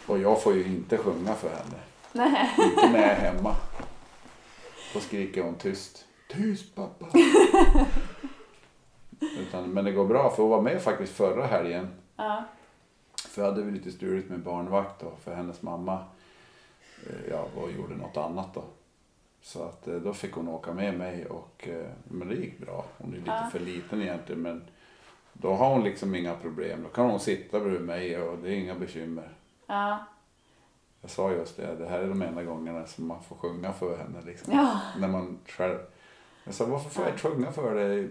[0.09, 1.79] Och jag får ju inte sjunga för henne.
[2.13, 2.49] Nej.
[2.57, 3.55] Inte när jag är hemma.
[4.93, 6.05] Då skriker hon tyst.
[6.29, 7.05] Tyst pappa.
[9.39, 11.87] Utan, men det går bra för hon var med faktiskt förra helgen.
[12.15, 12.43] Ja.
[13.29, 15.11] För jag hade vi lite struligt med barnvakt då.
[15.23, 16.03] För hennes mamma
[17.07, 18.63] eh, ja, och gjorde något annat då.
[19.41, 22.85] Så att eh, då fick hon åka med mig och eh, men det gick bra.
[22.97, 23.49] Hon är lite Ja.
[23.51, 24.63] för liten egentligen men
[25.33, 26.83] då har hon liksom inga problem.
[26.83, 29.29] Då kan hon sitta bredvid mig och det är inga bekymmer.
[29.69, 30.05] Ja.
[31.01, 33.97] Jag sa just det, det här är de enda gångerna som man får sjunga för
[33.97, 34.21] henne.
[34.25, 34.53] Liksom.
[34.53, 34.79] Ja.
[34.97, 35.77] När man själv...
[36.43, 38.09] Jag sa, varför får jag inte sjunga för dig?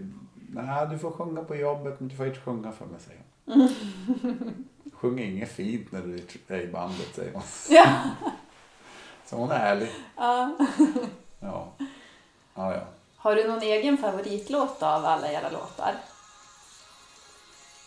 [0.49, 4.65] Nej, du får sjunga på jobbet men du får inte sjunga för mig, säger hon.
[4.93, 7.41] Sjung inget fint när du är i bandet, säger hon.
[7.69, 7.85] Ja.
[9.25, 9.89] Så hon är ärlig.
[10.15, 10.57] ja.
[11.41, 11.73] Ja.
[12.55, 12.81] Ja, ja.
[13.15, 15.93] Har du någon egen favoritlåt av alla era låtar?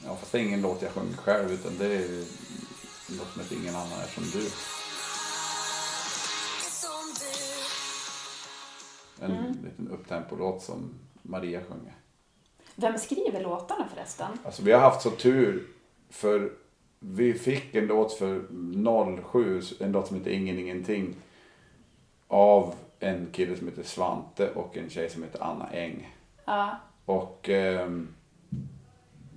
[0.07, 2.25] Ja, fast det är ingen låt jag sjunger själv utan det är
[3.09, 4.49] något som heter Ingen annan är som du.
[9.25, 11.95] En liten upptempo-låt som Maria sjunger.
[12.75, 14.39] Vem skriver låtarna förresten?
[14.45, 15.67] Alltså vi har haft så tur
[16.11, 16.53] för
[16.99, 18.43] vi fick en låt för
[19.33, 21.15] 07, en låt som heter Ingen Ingenting.
[22.29, 26.15] Av en kille som heter Svante och en tjej som heter Anna Eng.
[26.45, 26.77] Ja.
[27.05, 28.09] Och ehm,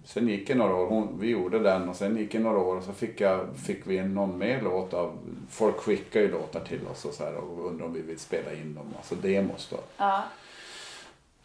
[0.06, 2.76] sen gick det några år, hon, vi gjorde den och sen gick det några år
[2.76, 5.18] och så fick, jag, fick vi en någon mer låt av,
[5.50, 8.54] folk skickar ju låtar till oss och så här och undrar om vi vill spela
[8.54, 9.78] in dem, alltså demos då.
[9.98, 10.24] Ja.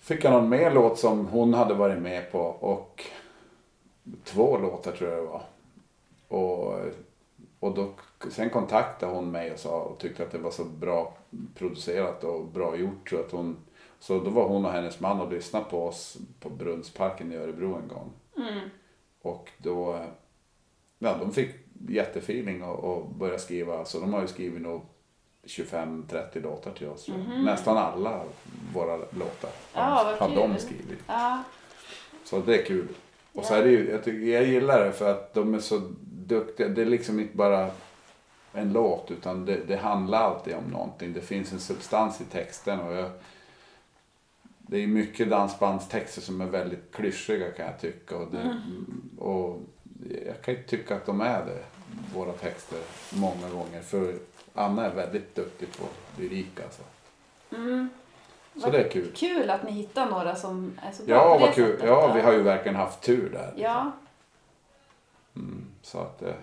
[0.00, 3.04] Fick jag någon mer låt som hon hade varit med på och
[4.24, 5.42] två låtar tror jag det var.
[6.28, 6.78] Och,
[7.60, 7.92] och då,
[8.30, 11.14] sen kontaktade hon mig och sa och tyckte att det var så bra
[11.54, 13.10] producerat och bra gjort.
[13.10, 13.56] Så, att hon,
[13.98, 17.74] så då var hon och hennes man och lyssnade på oss på Brunnsparken i Örebro
[17.74, 18.10] en gång.
[19.22, 20.04] Och då,
[20.98, 21.50] ja de fick
[21.88, 23.84] jättefeeling och, och började skriva.
[23.84, 24.82] Så de har ju skrivit nog
[25.44, 27.08] 25-30 låtar till oss.
[27.44, 28.22] Nästan alla
[28.74, 30.98] våra låtar har, Ja, vad har de skrivit.
[31.06, 31.42] Ja.
[32.24, 32.88] Så det är kul.
[33.32, 35.80] Och så är det ju, jag, tycker, jag gillar det för att de är så
[36.02, 36.68] duktiga.
[36.68, 37.70] Det är liksom inte bara
[38.52, 41.12] en låt utan det, det handlar alltid om någonting.
[41.12, 42.80] Det finns en substans i texten.
[42.80, 43.10] Och jag,
[44.70, 48.16] det är mycket dansbandstexter som är väldigt klyschiga kan jag tycka.
[48.16, 48.60] Och, det,
[49.18, 49.60] och
[50.26, 51.64] jag kan ju tycka att de är det,
[52.14, 52.78] våra texter,
[53.14, 53.80] många gånger.
[53.80, 54.14] För
[54.54, 55.84] Anna är väldigt duktig på
[56.20, 56.82] lyrik alltså.
[58.62, 59.12] Så det är kul.
[59.14, 61.70] Kul att ni hittar några som är så bra Ja, på det vad kul.
[61.72, 61.88] sättet.
[61.88, 63.52] Ja, vi har ju verkligen haft tur där.
[63.56, 63.92] Ja.
[65.82, 66.34] Så att, eh,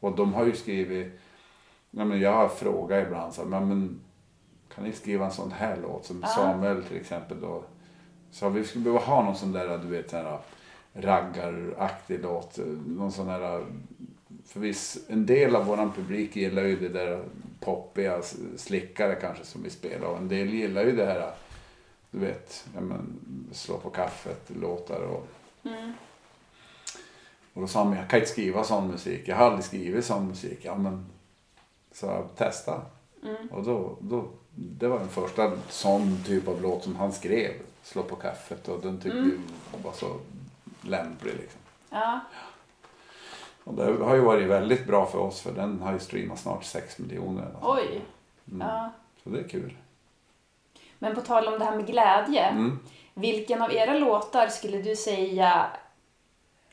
[0.00, 1.20] och de har ju skrivit,
[1.90, 4.00] ja, men jag har frågat ibland så här, men
[4.74, 6.22] kan ni skriva en sån här låt som.
[6.34, 7.64] Samuel till exempel då.
[8.30, 10.38] Så vi skulle behöva ha någon sån där, du vet, sån här
[10.92, 12.58] raggaraktig låt.
[12.86, 13.64] Någon sån här,
[14.46, 17.24] för viss, en del av våran publik gillar ju det där
[17.60, 18.22] poppiga,
[18.56, 21.30] slickare kanske som vi spelar och en del gillar ju det här,
[22.10, 23.20] du vet, ja, men,
[23.52, 25.28] slå på kaffet, låtar och
[27.54, 29.28] och då sa han, jag kan inte skriva sån musik.
[29.28, 30.58] Jag har aldrig skrivit sån musik.
[30.62, 31.06] Ja men,
[31.92, 32.36] så jag
[33.24, 33.54] testa.
[33.54, 37.52] Och då, då, det var den första sån typ av låt som han skrev.
[37.82, 39.38] Slå på kaffet och den tyckte vi
[39.84, 40.16] var så
[40.80, 41.60] lämplig liksom.
[41.90, 42.20] Ja.
[43.64, 46.64] Och det har ju varit väldigt bra för oss för den har ju streamat snart
[46.64, 47.42] 6 miljoner.
[47.42, 47.72] Alltså.
[47.72, 48.00] Oj.
[48.60, 48.90] Ja.
[49.24, 49.76] Så det är kul.
[50.98, 52.44] Men på tal om det här med glädje.
[52.44, 52.78] Mm.
[53.14, 55.66] Vilken av era låtar skulle du säga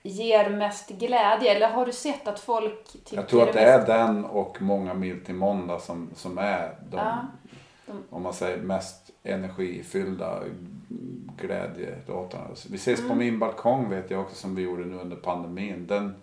[0.02, 1.56] ger mest glädje?
[1.56, 4.94] Eller har du sett att folk tycker Jag tror att det är den och Många
[4.94, 7.18] mil till måndag som, som är de, Ja,
[7.86, 10.44] de- om man säger mest energifyllda
[11.38, 12.48] glädjelåtarna.
[12.70, 13.10] Vi ses Mm.
[13.12, 15.88] på min balkong vet jag också som vi gjorde nu under pandemin.
[15.88, 16.16] Den,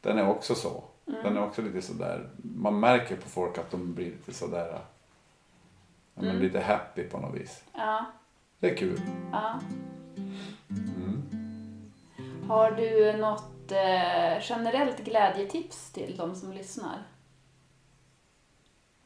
[0.00, 0.82] den är också så.
[1.08, 1.22] Mm.
[1.24, 4.78] Den är också lite sådär, man märker på folk att de blir lite sådär, ja,
[6.14, 6.42] men Mm.
[6.42, 7.64] lite happy på något vis.
[7.72, 8.04] Ja,
[8.60, 9.00] Det är kul.
[9.32, 9.60] ja.
[10.70, 11.21] Mm.
[12.52, 17.02] Har du något eh, generellt glädjetips till de som lyssnar?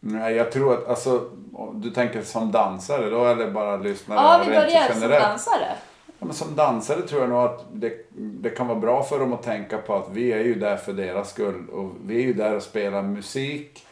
[0.01, 1.31] Nej, jag tror att, alltså,
[1.75, 5.77] du tänker som dansare då eller bara lyssnare Ja, vi börjar som dansare.
[6.07, 9.33] Ja, men som dansare tror jag nog att det, det kan vara bra för dem
[9.33, 11.69] att tänka på att vi är ju där för deras skull.
[11.69, 13.87] Och vi är ju där och spelar musik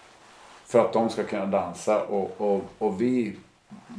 [0.67, 2.03] för att de ska kunna dansa.
[2.03, 3.37] Och, och, och vi,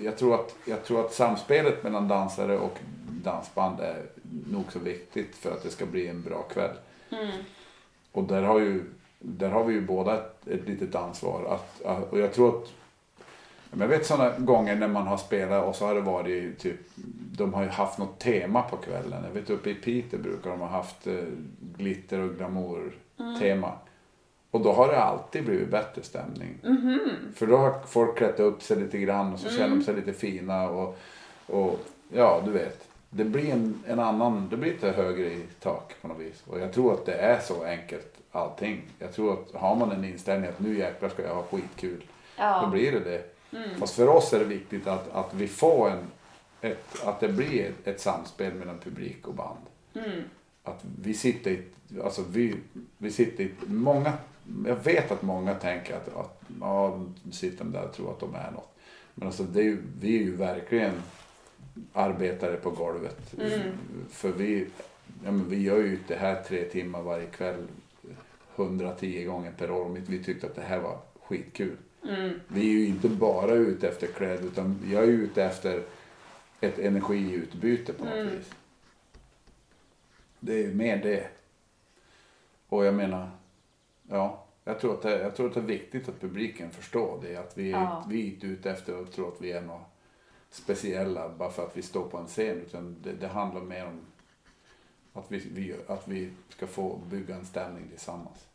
[0.02, 2.80] jag tror, att, jag tror att samspelet mellan dansare och
[3.24, 4.06] dansband är
[4.48, 6.76] nog så viktigt för att det ska bli en bra kväll.
[8.12, 8.84] Och där har, ju,
[9.20, 11.46] där har vi ju båda ett, ett litet ansvar.
[11.46, 12.72] Att, att, och jag tror att
[13.80, 16.80] jag vet sådana gånger när man har spelat och så har det varit typ,
[17.38, 19.24] de har ju haft något tema på kvällen.
[19.24, 21.14] Jag vet uppe i Piteå brukar de ha haft eh,
[21.78, 22.92] glitter och glamour
[23.40, 23.72] tema.
[24.52, 26.58] Och då har det alltid blivit bättre stämning.
[27.36, 30.14] För då har folk klätt upp sig lite grann och så känner de sig lite
[30.14, 30.98] fina och,
[31.46, 31.80] och
[32.14, 32.88] ja, du vet.
[33.18, 36.44] Det blir en, en annan, det blir lite högre i tak på något vis.
[36.48, 38.82] Och jag tror att det är så enkelt allting.
[39.00, 42.04] Jag tror att har man en inställning att nu jäklar ska jag ha skitkul.
[42.38, 42.62] Ja.
[42.62, 43.24] Då blir det det.
[43.80, 46.04] Fast för oss är det viktigt att, att vi får en,
[46.62, 49.66] ett, att det blir ett, ett samspel mellan publik och band.
[50.64, 51.62] Att vi sitter i,
[52.04, 52.56] alltså vi,
[52.98, 54.14] vi sitter i, många,
[54.66, 57.00] jag vet att många tänker att, att ja,
[57.32, 58.76] sitter de där och tror att de är något.
[59.14, 60.94] Men alltså det är ju, vi är ju verkligen
[61.94, 63.34] arbetare på golvet.
[64.10, 64.68] För vi,
[65.24, 67.68] ja, men vi gör ju det här tre timmar varje kväll
[68.56, 69.98] 110 gånger per år.
[70.08, 71.78] Vi tyckte att det här var skitkul.
[72.48, 75.84] Vi är ju inte bara ute efter kläder utan jag är ute efter
[76.62, 78.52] ett energiutbyte på något vis.
[80.40, 81.28] Det är ju mer det.
[82.70, 83.30] Och jag menar,
[84.10, 87.36] ja, jag tror att det, jag tror att det är viktigt att publiken förstår det.
[87.38, 88.06] Att vi, Ja.
[88.10, 89.82] vi är inte ute efter att tro att vi är något
[90.56, 92.62] speciella bara för att vi står på en scen.
[92.62, 94.00] Utan det, det handlar mer om
[95.14, 98.46] att vi, vi, att vi ska få bygga en stämning tillsammans.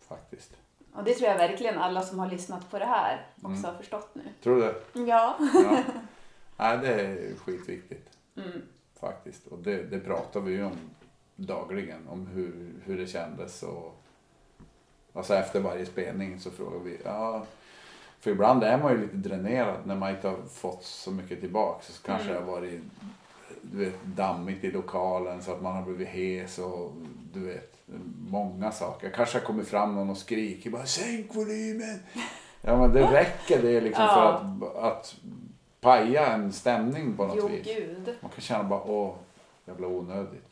[0.00, 0.56] Faktiskt.
[0.92, 3.64] Och det tror jag verkligen alla som har lyssnat på det här också Mm.
[3.64, 4.22] har förstått nu.
[4.42, 4.74] Tror du det?
[4.92, 5.38] Ja.
[5.54, 5.82] Ja.
[6.56, 8.08] Nej, det är skitviktigt.
[8.36, 8.62] Mm.
[9.00, 9.46] Faktiskt.
[9.46, 10.76] Och det, det pratar vi ju om
[11.36, 12.08] dagligen.
[12.08, 13.62] Om hur, hur det kändes.
[13.62, 14.02] Och,
[15.12, 16.98] alltså efter varje spelning så frågar vi.
[17.04, 17.46] Ja,
[18.20, 21.82] för ibland är man ju lite dränerad när man inte har fått så mycket tillbaka.
[21.88, 22.80] Så kanske det har varit
[23.62, 26.92] du vet, dammigt i lokalen så att man har blivit hes och
[27.32, 27.74] du vet
[28.28, 29.10] många saker.
[29.10, 31.98] Kanske har kommit fram någon och skriker bara sänk volymen.
[32.60, 34.28] Ja men det räcker det liksom för Ja.
[34.32, 35.14] att, att
[35.80, 37.66] paja en stämning på något Jo, vis.
[37.66, 38.14] gud.
[38.20, 39.14] Man kan känna bara åh,
[39.66, 40.44] jävla onödigt.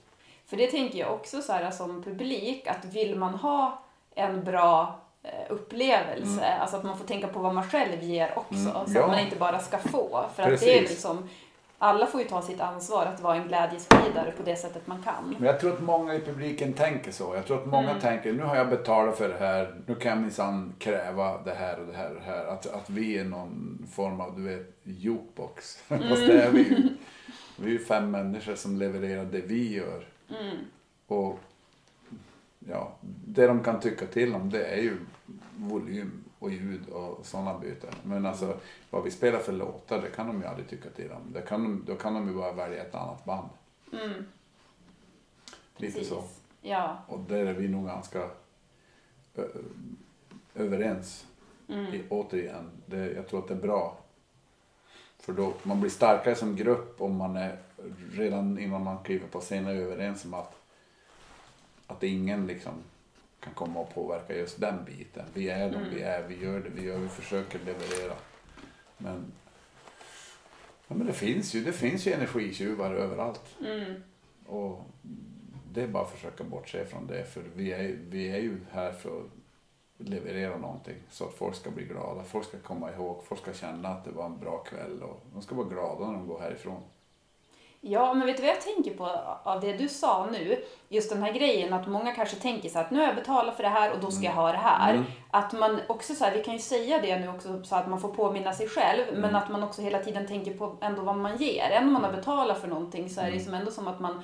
[0.47, 3.83] För det tänker jag också så här som publik, att vill man ha
[4.15, 8.55] en bra eh, upplevelse, alltså att man får tänka på vad man själv ger också,
[8.71, 9.03] Mm, så ja.
[9.05, 10.25] att man inte bara ska få.
[10.35, 11.29] För att det är liksom,
[11.79, 15.35] alla får ju ta sitt ansvar att vara en glädjespridare på det sättet man kan.
[15.39, 17.35] Men jag tror att många i publiken tänker så.
[17.35, 18.01] Jag tror att många Mm.
[18.01, 19.75] tänker nu har jag betalat för det här.
[19.87, 22.47] Nu kan jag minsann kräva det här och det här och det här.
[22.47, 25.79] Att, att vi är någon form av, du vet, jukebox.
[25.89, 26.03] Mm.
[26.09, 26.89] Fast det är vi ju.
[27.59, 30.07] Vi är ju fem människor som levererar det vi gör.
[30.41, 30.57] Mm.
[31.07, 31.39] Och
[32.69, 32.93] ja,
[33.27, 34.97] det de kan tycka till om det är ju
[35.57, 37.95] volym och ljud och sådana byten.
[38.03, 38.57] Men alltså
[38.91, 41.33] vad vi spelar för låtar det kan de ju aldrig tycka till om.
[41.33, 43.49] Det kan de, då kan de ju bara välja ett annat band.
[43.93, 44.25] Mm,
[45.77, 46.25] Lite så.
[46.61, 46.99] Ja.
[47.09, 48.31] Och där är vi nog ganska
[49.35, 49.45] ö,
[50.55, 51.27] överens.
[51.69, 51.95] Mm.
[51.95, 53.99] I, återigen, det, jag tror att det är bra.
[55.19, 57.59] För då, man blir starkare som grupp om man är
[58.13, 60.55] redan innan man kliver på scenen är överens om att,
[61.87, 62.75] att ingen liksom
[63.41, 65.25] kan komma och påverka just den biten.
[65.35, 68.17] Vi är de vi är, vi gör det vi gör, vi försöker leverera.
[68.99, 69.33] Men,
[70.89, 73.57] ja, men det finns ju, det finns ju energitjuvar överallt.
[73.61, 74.03] Mm.
[74.47, 74.85] Och
[75.73, 77.25] det är bara att försöka bortse från det.
[77.25, 79.31] För vi är, vi är ju här för att
[80.09, 80.97] leverera någonting.
[81.11, 82.25] Så att folk ska bli glada.
[82.25, 83.25] Folk ska komma ihåg.
[83.25, 85.03] Folk ska känna att det var en bra kväll.
[85.03, 86.83] Och de ska vara glada när de går härifrån.
[87.89, 89.11] Ja, men vet du vad jag tänker på
[89.43, 90.65] av det du sa nu?
[90.89, 93.63] Just den här grejen att många kanske tänker så att nu har jag betalat för
[93.63, 94.91] det här och då ska jag ha det här.
[94.95, 95.05] Mm.
[95.31, 98.01] Att man också så här, vi kan ju säga det nu också så att man
[98.01, 99.21] får påminna sig själv, Mm.
[99.21, 101.71] men att man också hela tiden tänker på ändå vad man ger.
[101.71, 103.39] Även om man har betalat för någonting så är Mm.
[103.39, 104.23] det som ändå som att man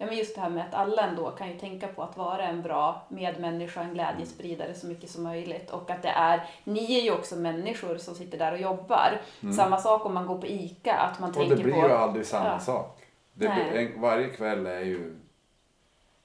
[0.00, 2.42] Ja men just det här med att alla ändå kan ju tänka på att vara
[2.46, 5.70] en bra medmänniska, en glädjespridare så mycket som möjligt.
[5.70, 9.20] Och att det är, ni är ju också människor som sitter där och jobbar.
[9.56, 11.40] Samma sak om man går på ICA, att man Mm.
[11.42, 11.88] Och tänker det blir på...
[11.88, 12.58] ju aldrig samma Ja.
[12.58, 13.02] sak.
[13.34, 15.16] Blir, en, varje kväll är ju,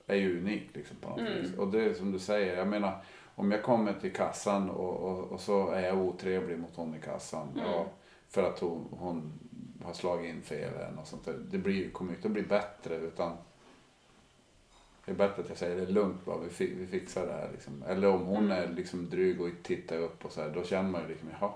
[0.07, 1.33] är ju unik liksom, på något Mm.
[1.41, 1.57] vis.
[1.57, 2.57] Och det är som du säger.
[2.57, 3.03] Jag menar,
[3.35, 6.99] om jag kommer till kassan och, och, och så är jag otrevlig mot hon i
[6.99, 7.47] kassan.
[7.55, 7.71] Mm.
[7.71, 7.85] Ja,
[8.29, 9.33] för att hon, hon
[9.85, 11.33] har slagit in fel eller något sånt där.
[11.51, 13.31] Det blir, kommer ju inte att bli bättre utan
[15.05, 17.49] det är bättre att jag säger det är lugnt bara, vi, vi fixar det här.
[17.51, 17.83] Liksom.
[17.87, 21.01] Eller om hon är liksom dryg och tittar upp och så här, då känner man
[21.01, 21.51] ju liksom, jaha.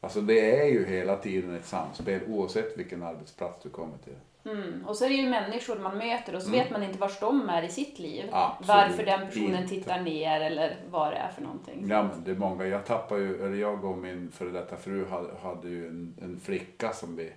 [0.00, 4.16] Alltså det är ju hela tiden ett samspel oavsett vilken arbetsplats du kommer till.
[4.44, 4.86] Mm.
[4.86, 7.48] Och så är det ju människor man möter och så vet man inte vars de
[7.48, 8.22] är i sitt liv.
[8.22, 8.34] Mm.
[8.34, 9.74] Absolut Varför den personen inte.
[9.74, 11.86] tittar ner eller vad det är för någonting.
[11.88, 15.06] Ja men det är många, jag tappade ju, eller jag och min före detta fru
[15.06, 17.32] hade, hade ju en, en flicka som vi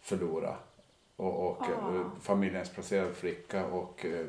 [0.00, 0.56] förlorade.
[1.18, 1.94] Och, och Ah.
[1.94, 4.26] eh, familjens placerad flicka och eh,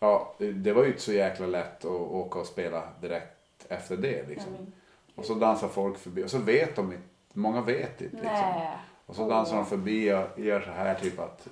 [0.00, 4.28] ja, det var ju inte så jäkla lätt att åka och spela direkt efter det
[4.28, 4.52] liksom.
[4.52, 4.72] Men-
[5.14, 8.62] Och så dansar folk förbi och så vet de inte, många vet inte liksom.
[9.06, 11.48] Och så dansar de förbi och gör så här typ att,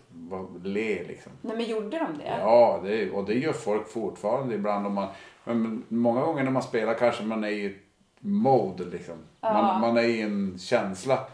[0.65, 1.33] le liksom.
[1.41, 2.37] Nej men gjorde de det?
[2.41, 4.87] Ja, det, och det gör folk fortfarande ibland.
[4.87, 5.09] Om man,
[5.45, 7.77] men många gånger när man spelar kanske man är i ett
[8.19, 9.17] mode liksom.
[9.41, 11.25] Man, man är i en känsla.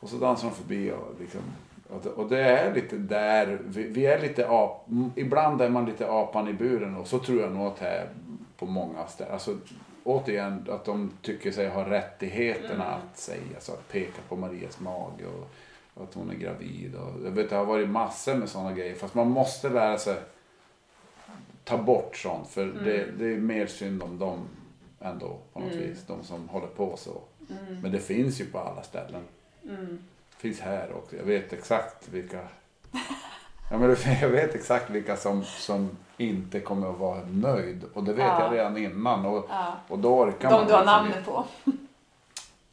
[0.00, 1.40] Och så dansar de förbi och liksom.
[1.88, 5.86] Och det, och det är lite där, vi, vi är lite ap, ibland är man
[5.86, 8.08] lite apan i buren och så tror jag nog att det är
[8.56, 9.32] på många ställen.
[9.32, 9.56] Alltså,
[10.04, 15.24] återigen att de tycker sig ha rättigheterna att säga så att peka på Marias mage
[15.26, 16.94] och att hon är gravid.
[16.94, 20.16] Och, jag vet det har varit massor med sådana grejer fast man måste lära sig
[21.64, 24.48] ta bort sånt för det, det är mer synd om dem
[25.00, 26.04] ändå på något vis.
[26.06, 27.20] De som håller på så.
[27.82, 29.22] Men det finns ju på alla ställen.
[30.38, 31.16] Finns här också.
[31.16, 32.38] Jag vet exakt vilka
[33.70, 37.84] Ja, men jag vet exakt vilka som, som inte kommer att vara nöjd.
[37.94, 38.44] Och det vet Ja.
[38.44, 39.26] jag redan innan.
[39.26, 39.72] Och, Ja.
[39.88, 41.44] och då orkar De man du har liksom namnet på.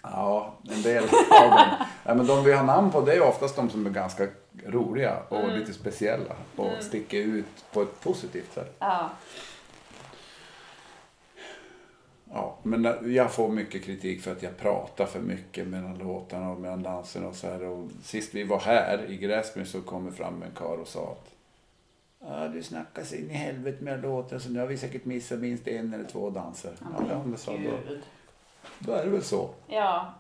[0.02, 1.10] Ja, en del av
[1.50, 1.60] dem.
[2.04, 4.28] Ja, men de vi har namn på det är oftast de som är ganska
[4.66, 5.56] roliga och Mm.
[5.60, 6.36] lite speciella.
[6.56, 8.76] Och sticker ut på ett positivt sätt.
[8.80, 9.10] Ja.
[12.34, 16.60] Ja, men jag får mycket kritik för att jag pratar för mycket mellan låtarna och
[16.60, 17.64] mellan danserna och så här.
[17.64, 21.30] Och sist vi var här i Gräsmyr så kom fram en karl och sa att
[22.28, 25.40] Ja, du snackar sig in i helvete med låtar så nu har vi säkert missat
[25.40, 26.72] minst en eller två danser.
[27.10, 27.96] Ja, det så, då,
[28.80, 29.50] då är det väl så.
[29.68, 30.14] Ja.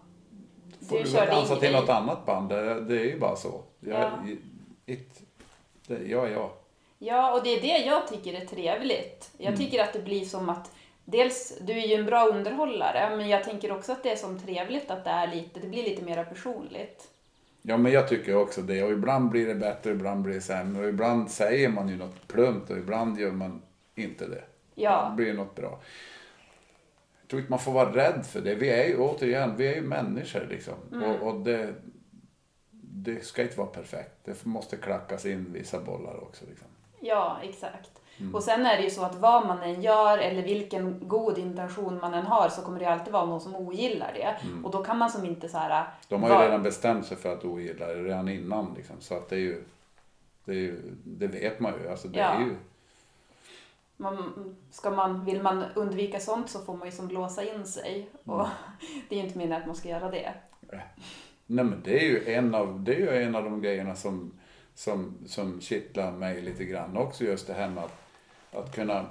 [0.90, 2.50] Får du, väl dansa till något annat band.
[2.50, 3.62] Det, är ju bara så.
[3.80, 4.12] Jag, Ja.
[4.86, 5.22] it,
[5.88, 6.54] det, ja, ja.
[7.00, 9.32] Ja, och det är det jag tycker är trevligt.
[9.38, 9.60] Jag Mm.
[9.60, 10.72] tycker att det blir som att
[11.06, 14.40] Dels, du är ju en bra underhållare, men jag tänker också att det är som
[14.40, 17.10] trevligt att det är lite, det blir lite mer personligt.
[17.62, 18.84] Ja, men jag tycker också det.
[18.84, 20.84] Och ibland blir det bättre, ibland blir det sämre.
[20.84, 23.62] Och ibland säger man ju något plumpt och ibland gör man
[23.96, 24.44] inte det.
[24.76, 25.08] Ja.
[25.10, 25.80] Då blir det något bra.
[27.22, 28.56] Jag tror inte man får vara rädd för det.
[28.56, 30.74] Vi är ju återigen, vi är ju människor liksom.
[30.92, 31.12] Mm.
[31.12, 31.74] Och, och det,
[32.72, 34.16] det ska inte vara perfekt.
[34.24, 36.46] Det måste klackas in vissa bollar också.
[36.50, 36.68] Liksom.
[37.00, 38.03] Ja, exakt.
[38.20, 38.36] Mm.
[38.36, 42.00] Och sen är det ju så att vad man än gör eller vilken god intention
[42.02, 44.38] man än har så kommer det alltid vara någon som ogillar det.
[44.64, 45.70] Och då kan man som inte så här...
[45.82, 45.92] Mm.
[46.08, 48.74] De har ju vara- redan bestämt sig för att ogilla det redan innan.
[48.78, 48.96] Liksom.
[49.00, 49.64] Så att det är ju,
[50.46, 51.90] det, är ju, det vet man ju.
[51.90, 52.26] Alltså, det Ja.
[52.26, 52.56] är ju
[53.98, 58.10] Man, ska man, vill man undvika sånt så får man ju som låsa in sig.
[58.24, 58.48] Och Mm.
[59.10, 60.34] det är ju inte meningen att man ska göra det.
[61.46, 64.32] Nej men det är ju en av, det är ju en av de grejerna som,
[64.76, 67.24] som, som kittlar mig lite grann också.
[67.24, 68.03] Just det här med att,
[68.54, 69.06] att kunna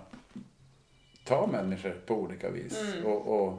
[1.25, 2.79] ta människor på olika vis.
[3.05, 3.59] Och, och,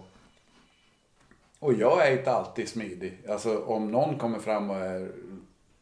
[1.59, 3.17] och jag är inte alltid smidig.
[3.29, 5.11] Alltså om någon kommer fram och är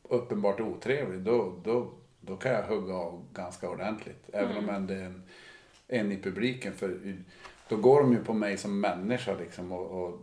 [0.03, 1.89] uppenbart otrevlig då, då,
[2.21, 4.29] då kan jag hugga av ganska ordentligt.
[4.33, 5.23] Även om det är en,
[5.87, 6.73] en i publiken.
[6.73, 7.15] För
[7.69, 9.71] då går de ju på mig som människa liksom.
[9.71, 10.21] Och, och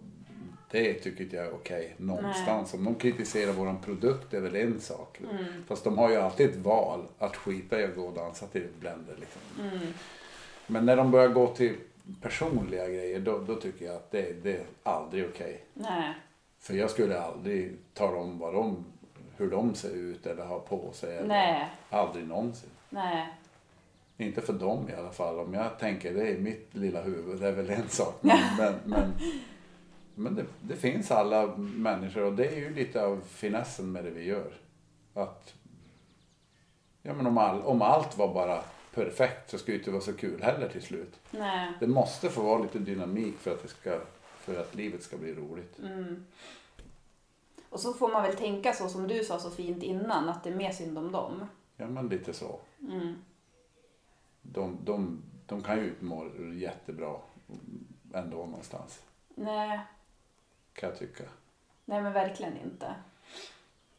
[0.70, 2.74] det tycker inte jag är okej någonstans.
[2.74, 5.20] Om de kritiserar våran produkt är väl en sak.
[5.66, 8.66] Fast de har ju alltid ett val att skita i att gå och dansa till
[8.80, 9.16] Blender.
[9.20, 9.40] Liksom.
[10.66, 11.76] Men när de börjar gå till
[12.22, 15.64] personliga grejer då, då tycker jag att det, det är aldrig okej.
[15.74, 16.14] Nej.
[16.58, 18.84] För jag skulle aldrig tala om vad de,
[19.36, 21.16] hur de ser ut eller har på sig.
[21.16, 21.68] Eller Nej.
[21.90, 22.70] Aldrig någonsin.
[22.90, 23.28] Nej.
[24.16, 25.38] Inte för dem i alla fall.
[25.38, 28.14] Om jag tänker det i mitt lilla huvud, det är väl en sak.
[28.20, 29.12] Men, men, men,
[30.18, 34.10] men det, det finns alla människor och det är ju lite av finessen med det
[34.10, 34.52] vi gör.
[35.14, 35.54] Att,
[37.02, 38.62] ja men om, all, om allt var bara
[38.94, 41.20] perfekt så skulle det inte vara så kul heller till slut.
[41.30, 41.72] Nej.
[41.80, 44.00] Det måste få vara lite dynamik för att, det ska,
[44.38, 45.78] för att livet ska bli roligt.
[47.70, 50.50] Och så får man väl tänka så som du sa så fint innan, att det
[50.50, 51.46] är mer synd om dem.
[51.76, 52.60] Ja men lite så.
[54.42, 57.16] De, de, de kan ju inte må jättebra
[58.14, 59.02] ändå någonstans.
[59.34, 59.80] Nej.
[60.78, 61.24] Kan jag tycka.
[61.84, 62.94] Nej men verkligen inte.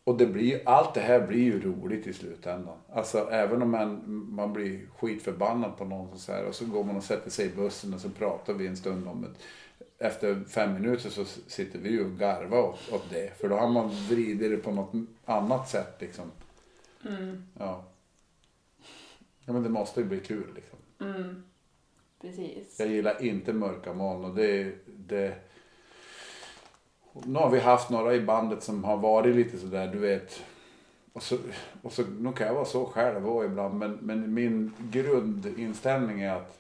[0.04, 2.78] Och det blir, allt det här blir ju roligt i slutändan.
[2.90, 6.98] Alltså även om man, man blir skitförbannad på någon så här, och så går man
[6.98, 9.30] och sätter sig i bussen och så pratar vi en stund om det.
[10.06, 13.38] Efter fem minuter så sitter vi ju och garvar åt, åt det.
[13.40, 14.94] För då har man vridit det på något
[15.26, 16.32] annat sätt liksom.
[17.58, 17.84] Ja.
[19.46, 20.80] Ja men det måste ju bli kul liksom.
[22.22, 22.80] Precis.
[22.80, 25.36] Jag gillar inte mörka moln och det, det
[27.26, 30.44] Nu har vi haft några i bandet som har varit lite sådär, du vet.
[31.14, 31.38] Och så,
[31.82, 36.36] och så, nu kan jag vara så själv och ibland, men, men min grundinställning är
[36.36, 36.60] att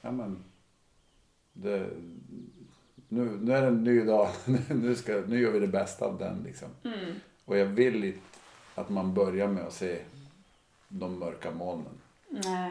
[0.00, 0.44] ja, men,
[1.52, 1.86] det,
[3.08, 4.28] nu, nu är det en ny dag,
[4.68, 6.42] nu, ska, nu gör vi det bästa av den.
[6.42, 6.68] Liksom.
[7.44, 8.20] Och jag vill inte
[8.74, 9.98] att man börjar med att se
[10.88, 12.00] de mörka molnen.
[12.28, 12.70] Nej.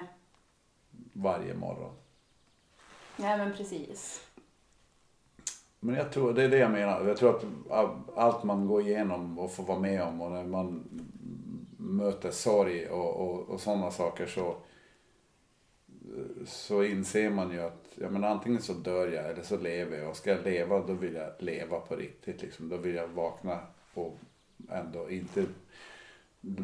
[1.14, 1.94] varje morgon.
[3.18, 4.26] Nej men precis.
[5.86, 7.08] Men jag tror, det är det jag menar.
[7.08, 7.46] Jag tror att
[8.16, 10.84] allt man går igenom och får vara med om och när man
[11.78, 14.56] möter sorg och, och, och sådana saker så,
[16.46, 20.10] så inser man ju att ja, men antingen så dör jag eller så lever jag.
[20.10, 22.42] Och ska jag leva då vill jag leva på riktigt.
[22.42, 22.70] Liksom.
[22.70, 23.60] Då vill jag vakna
[23.94, 24.18] och
[24.70, 25.46] ändå inte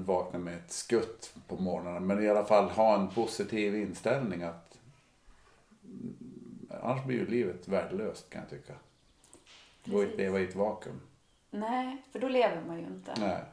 [0.05, 2.07] vakna med ett skutt på morgonen.
[2.07, 4.77] Men i alla fall ha en positiv inställning att
[6.81, 8.73] annars blir ju livet värdelöst kan jag tycka.
[9.85, 11.01] Gå och leva i ett vakuum.
[11.49, 13.13] Nej, för då lever man ju inte.
[13.19, 13.43] Nej.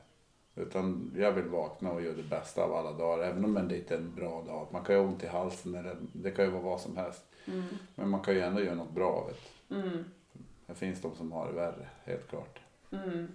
[0.54, 3.24] Utan jag vill vakna och göra det bästa av alla dagar.
[3.24, 4.68] Även om det inte är en bra dag.
[4.72, 7.24] Man kan ju ha ont i halsen eller det kan ju vara vad som helst.
[7.46, 7.64] Mm.
[7.94, 9.74] Men man kan ju ändå göra något bra av det.
[9.74, 10.04] Mm.
[10.66, 12.60] Det finns de som har det värre, helt klart.
[12.92, 13.28] Mm.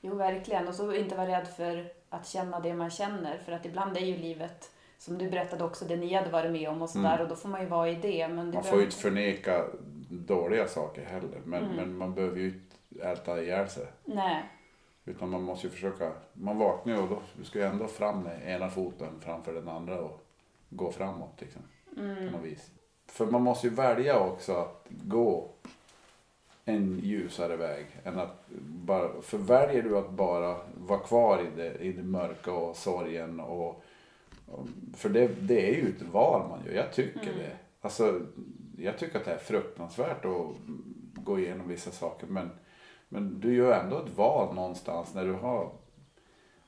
[0.00, 0.68] Jo, verkligen.
[0.68, 3.38] Och så inte vara rädd för att känna det man känner.
[3.38, 6.68] För att ibland är ju livet, som du berättade också, det ni hade varit med
[6.68, 7.14] om och sådär.
[7.14, 7.22] Mm.
[7.22, 8.28] Och då får man ju vara i det.
[8.28, 9.64] Men det Man får ju inte förneka
[10.08, 11.40] dåliga saker heller.
[11.44, 11.76] Men, Mm.
[11.76, 13.86] men man behöver ju inte älta ihjäl sig.
[14.04, 14.42] Nej.
[15.04, 16.12] Utan man måste ju försöka.
[16.32, 20.00] Man vaknar ju och då ska ju ändå fram med ena foten framför den andra
[20.00, 20.20] och
[20.70, 21.62] gå framåt liksom.
[21.96, 22.30] Mm.
[22.32, 22.70] På något vis.
[23.06, 25.48] För man måste ju välja också att gå
[26.64, 27.86] en ljusare väg.
[28.04, 32.52] Än att bara, för väljer du att bara vara kvar i det, i det mörka
[32.52, 33.82] och sorgen och
[34.46, 36.72] och- för det, det är ju ett val man gör.
[36.72, 37.38] Jag tycker Mm.
[37.38, 37.56] det.
[37.80, 38.20] Alltså,
[38.78, 40.46] jag tycker att det är fruktansvärt att
[41.14, 42.26] gå igenom vissa saker.
[42.26, 42.50] Men,
[43.08, 45.70] men du gör ändå ett val någonstans när du har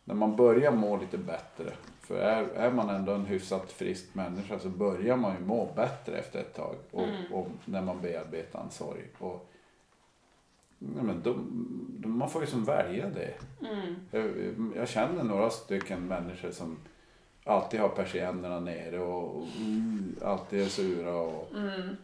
[0.04, 1.72] när man börjar må lite bättre.
[2.00, 6.18] För är, är man ändå en hyfsat frisk människa så börjar man ju må bättre
[6.18, 6.74] efter ett tag.
[6.90, 7.32] Och, Mm.
[7.32, 9.02] och när man bearbetar en sorg.
[9.18, 9.50] Och,
[10.78, 11.36] ja, men då,
[11.88, 13.34] då, man får ju som välja det.
[13.68, 13.94] Mm.
[14.10, 14.30] Jag,
[14.76, 16.76] jag känner några stycken människor som
[17.44, 21.12] alltid har persiennerna nere och, och mm, alltid är sura.
[21.14, 21.96] Och, Mm.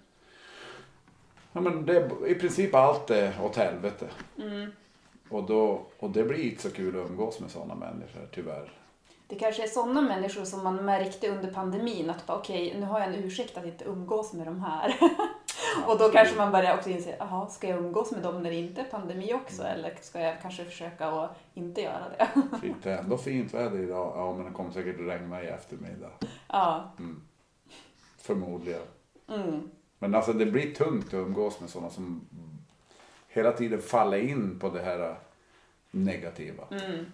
[1.52, 4.06] ja, men det, I princip allt är åt helvete.
[4.38, 4.70] Mm.
[5.28, 8.72] Och, då, och det blir inte så kul att umgås med sådana människor tyvärr.
[9.28, 13.14] Det kanske är sådana människor som man märkte under pandemin att okej, nu har jag
[13.14, 14.96] en ursäkt att inte umgås med de här.
[15.86, 18.56] och då kanske man börjar också inse, jaha, ska jag umgås med dem när det
[18.56, 19.62] inte är pandemi också?
[19.62, 22.28] Eller ska jag kanske försöka att inte göra det?
[22.60, 24.12] Fint, det är ändå fint väder idag.
[24.16, 26.10] Ja, men det kommer säkert regna i eftermiddag.
[26.48, 26.92] ja.
[28.18, 28.82] Förmodligen.
[29.28, 29.70] Mm.
[29.98, 32.20] Men alltså det blir tungt att umgås med sådana som
[33.28, 35.16] hela tiden faller in på det här
[35.90, 36.64] negativa.
[36.70, 37.06] Mm.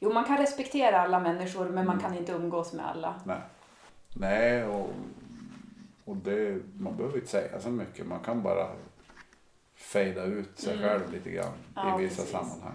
[0.00, 1.86] Jo, man kan respektera alla människor men Mm.
[1.86, 3.14] man kan inte umgås med alla.
[3.24, 3.40] Nej.
[4.16, 4.90] Nej, och,
[6.04, 8.06] och det, man behöver inte säga så mycket.
[8.06, 8.66] Man kan bara
[9.74, 10.84] fejda ut sig Mm.
[10.88, 12.30] själv lite grann Ja, i vissa precis.
[12.32, 12.74] sammanhang.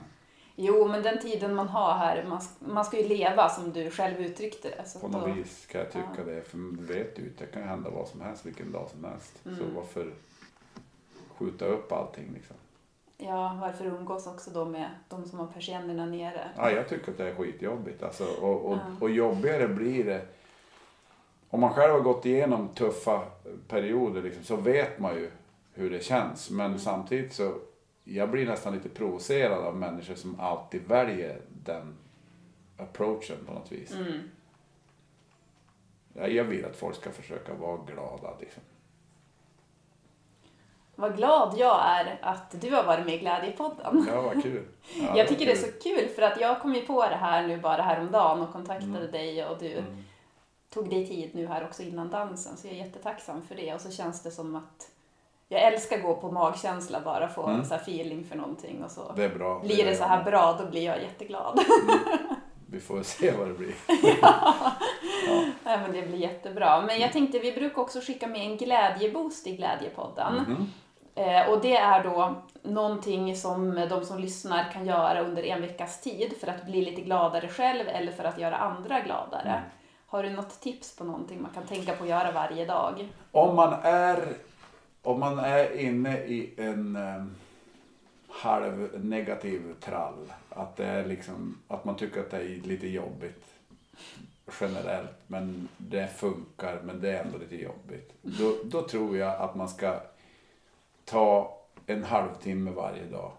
[0.56, 4.22] Jo, men den tiden man har här, man, man ska ju leva som du själv
[4.22, 4.86] uttryckte det.
[4.90, 6.24] Så På då, något vis kan jag tycka Ja.
[6.24, 6.42] det.
[6.42, 9.40] För du vet ju det kan ju hända vad som helst vilken dag som helst.
[9.44, 9.76] Så Mm.
[9.76, 10.14] varför
[11.38, 12.56] skjuta upp allting liksom?
[13.22, 16.50] Ja, varför umgås också då med de som har persiennerna nere?
[16.58, 18.04] Ja, jag tycker att det är skitjobbigt.
[18.04, 18.82] Alltså, och, och, Ja.
[19.02, 20.26] och jobbigare blir det.
[21.50, 23.26] Om man själv har gått igenom tuffa
[23.68, 25.32] perioder liksom, så vet man ju
[25.74, 26.50] hur det känns.
[26.50, 26.80] Men Mm.
[26.80, 27.54] samtidigt så
[28.04, 31.96] jag blir nästan lite provocerad av människor som alltid väljer den
[32.78, 33.92] approachen på något vis.
[33.96, 34.30] Mm.
[36.14, 38.34] Ja, jag vill att folk ska försöka vara glada.
[38.40, 38.64] Liksom.
[41.00, 44.06] Vad glad jag är att du har varit med i Glädjepodden.
[44.08, 44.66] Ja, vad kul.
[45.08, 47.47] Ja, jag tycker det är så kul för att jag kom ju på det här
[47.47, 49.12] nu bara häromdagen och kontaktade Mm.
[49.12, 50.04] dig och du Mm.
[50.74, 53.82] tog dig tid nu här också innan dansen så jag är jättetacksam för det och
[53.82, 54.91] så känns det som att
[55.47, 57.60] jag älskar att gå på magkänsla bara få Mm.
[57.60, 59.60] en så feeling för någonting och så Det är bra.
[59.60, 61.60] blir det är så här bra då blir jag jätteglad.
[62.72, 63.74] Vi får se vad det blir.
[65.64, 66.82] Nej, men det blir jättebra.
[66.82, 70.34] Men jag tänkte vi brukar också skicka med en glädjeboost i Glädjepodden.
[70.36, 70.72] Mhm.
[71.20, 76.02] Eh, och det är då någonting som de som lyssnar kan göra under en veckas
[76.02, 79.50] tid för att bli lite gladare själv eller för att göra andra gladare.
[79.50, 79.62] Mm.
[80.08, 83.10] Har du något tips på någonting man kan tänka på att göra varje dag?
[83.32, 84.24] Om man är,
[85.02, 87.26] om man är inne i en eh,
[88.30, 90.34] halv negativ trall.
[90.50, 93.46] Att, det är liksom, att man tycker att det är lite jobbigt
[94.62, 95.18] generellt.
[95.28, 98.14] Men det funkar men det är ändå lite jobbigt.
[98.22, 100.00] Då, då tror jag att man ska
[101.10, 103.32] ta en halvtimme varje dag.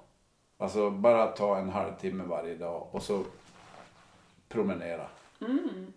[0.58, 3.24] Alltså bara ta en halvtimme varje dag och så
[4.48, 5.06] promenera.
[5.40, 5.92] Mm.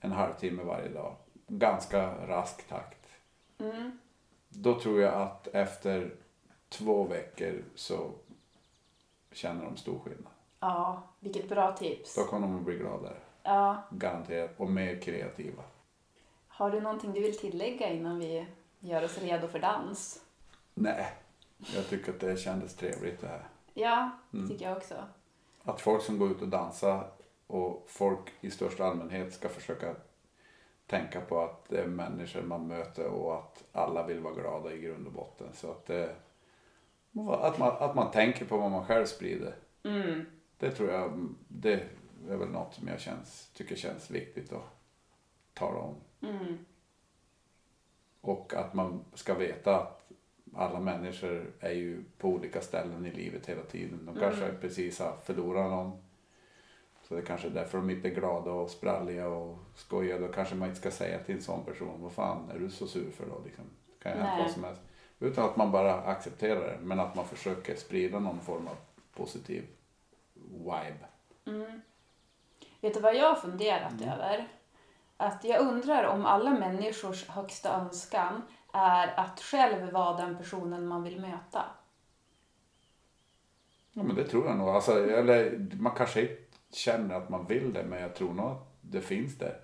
[0.00, 1.14] En halvtimme varje dag.
[1.46, 3.06] Ganska rask takt.
[3.58, 3.98] Mm.
[4.48, 6.14] Då tror jag att efter
[6.68, 8.10] två veckor så
[9.32, 10.32] känner de stor skillnad.
[10.60, 12.14] Ja, vilket bra tips.
[12.14, 13.16] Då kommer de att bli gladare.
[13.42, 14.50] Ja, Garanterat.
[14.56, 15.62] Och mer kreativa.
[16.48, 18.46] Har du någonting du vill tillägga innan vi
[18.80, 20.24] gör oss redo för dans?
[20.82, 21.06] Nej,
[21.74, 23.48] jag tycker att det kändes trevligt det här.
[23.74, 24.50] Ja, det Mm.
[24.50, 24.94] tycker jag också.
[25.62, 27.10] Att folk som går ut och dansar
[27.46, 29.94] och folk i största allmänhet ska försöka
[30.86, 34.78] tänka på att det är människor man möter och att alla vill vara glada i
[34.80, 35.48] grund och botten.
[35.54, 36.16] Så att, det,
[37.40, 39.54] att, man, att man tänker på vad man själv sprider.
[39.82, 40.26] Mm.
[40.58, 41.82] Det tror jag, det
[42.28, 44.76] är väl något som jag känns, tycker känns viktigt att
[45.54, 45.94] tala om.
[46.22, 46.58] Mm.
[48.20, 49.92] Och att man ska veta
[50.56, 54.06] alla människor är ju på olika ställen i livet hela tiden.
[54.06, 54.60] De kanske Mm.
[54.60, 56.02] precis har förlorat någon.
[57.08, 60.18] Så det är kanske är därför de inte är glada och spralliga och skojiga.
[60.18, 62.86] Då kanske man inte ska säga till en sån person, vad fan är du så
[62.86, 63.42] sur för då?
[63.44, 63.64] Liksom.
[63.86, 64.80] Det kan ju hända vad som helst.
[65.20, 66.78] Utan att man bara accepterar det.
[66.82, 68.76] Men att man försöker sprida någon form av
[69.14, 69.64] positiv
[70.34, 71.06] vibe.
[71.46, 71.80] Mm.
[72.80, 74.08] Vet du vad jag har funderat Mm.
[74.08, 74.48] över?
[75.16, 78.42] Att jag undrar om alla människors högsta önskan
[78.72, 81.64] är att själv vara den personen man vill möta.
[83.92, 84.68] Ja men det tror jag nog.
[84.68, 86.34] Alltså, eller man kanske inte
[86.72, 89.60] känner att man vill det men jag tror nog att det finns där.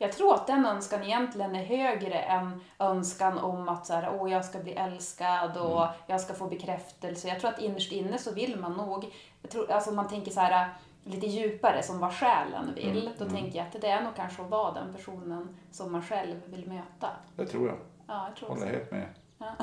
[0.00, 4.32] Jag tror att den önskan egentligen är högre än önskan om att så här, Åh,
[4.32, 5.94] jag ska bli älskad och Mm.
[6.06, 7.28] jag ska få bekräftelse.
[7.28, 10.40] Jag tror att innerst inne så vill man nog, jag tror, alltså man tänker så
[10.40, 10.68] här
[11.04, 13.36] lite djupare som vad själen vill, Mm, då mm.
[13.36, 16.68] tänker jag att det är nog kanske att vara den personen som man själv vill
[16.68, 17.10] möta.
[17.36, 17.76] Det tror jag.
[18.08, 18.66] Ja, jag tror Håller så.
[18.66, 19.06] helt med.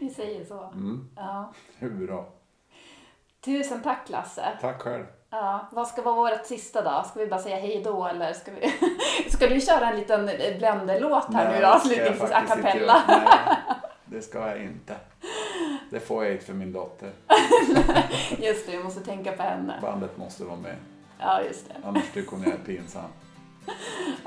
[0.00, 0.62] Vi säger så.
[0.64, 1.08] Mm.
[1.16, 1.52] Ja.
[1.80, 2.26] Bra.
[3.40, 4.58] Tusen tack Lasse.
[4.60, 5.04] Tack själv.
[5.30, 7.04] Ja, vad ska vara vårt sista då?
[7.08, 8.72] Ska vi bara säga hej då eller ska vi...
[9.30, 10.26] ska du köra en liten
[10.58, 11.78] Blender-låt här nu Nej, då?
[11.78, 13.02] ska jag Avslutningsvis a cappella.
[13.08, 13.56] Nej,
[14.04, 14.96] det ska jag inte.
[15.90, 17.12] Det får jag inte för min dotter.
[18.38, 19.78] Just det, vi måste tänka på henne.
[19.82, 20.76] Bandet måste vara med.
[21.18, 21.74] Ja, just det.
[21.84, 23.10] Annars tycker hon jag är pinsam.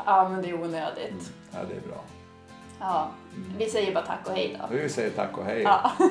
[0.05, 1.09] Ja, men det är onödigt.
[1.11, 1.23] Mm.
[1.51, 2.03] Ja, det är bra.
[2.81, 3.09] Ja,
[3.57, 4.75] vi säger bara tack och hej då.
[4.75, 5.61] Vi säger tack och hej.
[5.61, 5.91] Ja.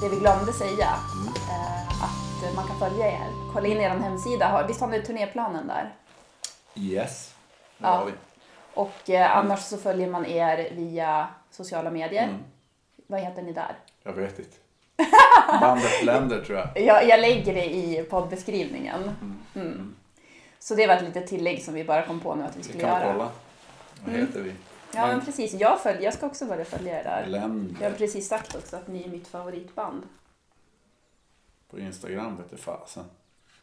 [0.00, 0.88] Det vi glömde säga,
[1.48, 3.26] eh, att man kan följa er.
[3.52, 4.64] Kolla in er hemsida.
[4.68, 5.94] Visst har ni turnéplanen där?
[6.74, 7.34] Yes.
[7.78, 7.88] Det Ja.
[7.90, 8.12] har vi.
[8.74, 12.24] Och eh, annars så följer man er via sociala medier.
[12.24, 12.38] Mm.
[13.06, 13.78] Vad heter ni där?
[14.02, 14.56] Jag vet inte.
[15.60, 16.80] Bandet Blender tror jag.
[16.80, 19.10] Jag, jag lägger det i poddbeskrivningen.
[19.54, 19.94] Mm.
[20.58, 22.64] Så det var ett litet tillägg som vi bara kom på nu att vi Vi
[22.64, 23.12] skulle kan göra.
[23.12, 23.30] kolla.
[24.04, 24.26] Vad Mm.
[24.26, 24.52] heter vi?
[24.94, 27.26] Ja men precis, jag, följer, jag ska också börja följa er där.
[27.80, 30.02] Jag har precis sagt också att ni är mitt favoritband.
[31.70, 33.04] På Instagram vet du fasen.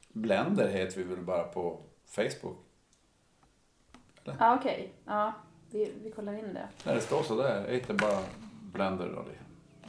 [0.07, 2.57] Blender heter vi väl bara på Facebook?
[4.39, 5.33] Ja okej, ja
[5.71, 6.67] vi, vi kollar in det.
[6.83, 8.19] När det står sådär, är inte bara
[8.73, 9.23] Blender då?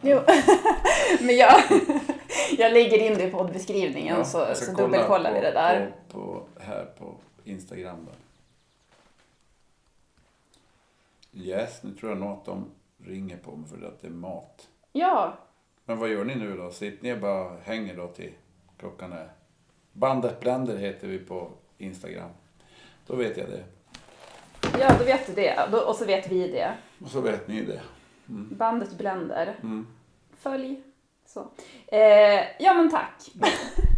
[0.03, 0.21] Jo,
[1.21, 1.63] men jag,
[2.59, 5.93] jag lägger in det i poddbeskrivningen Ja, så, så kolla dubbelkollar vi det där.
[6.09, 7.15] På, på, här på
[7.45, 8.13] Instagram då.
[11.41, 12.71] Yes, nu tror jag nog att de
[13.05, 14.69] ringer på mig för att det är mat.
[14.93, 15.39] Ja,
[15.85, 16.71] Men vad gör ni nu då?
[16.71, 18.33] Sitter ni och bara hänger då till
[18.79, 19.29] klockan är...
[19.93, 22.31] Bandet Blender heter vi på Instagram.
[23.07, 23.65] Då vet jag det.
[24.79, 25.75] Ja då vet du det.
[25.87, 26.75] Och så vet vi det.
[27.05, 27.81] Och så vet ni det.
[28.27, 29.57] Bandet Blender.
[29.63, 29.87] Mm.
[30.39, 30.83] Följ.
[31.27, 31.49] Så.
[31.87, 33.31] Eh, ja men tack.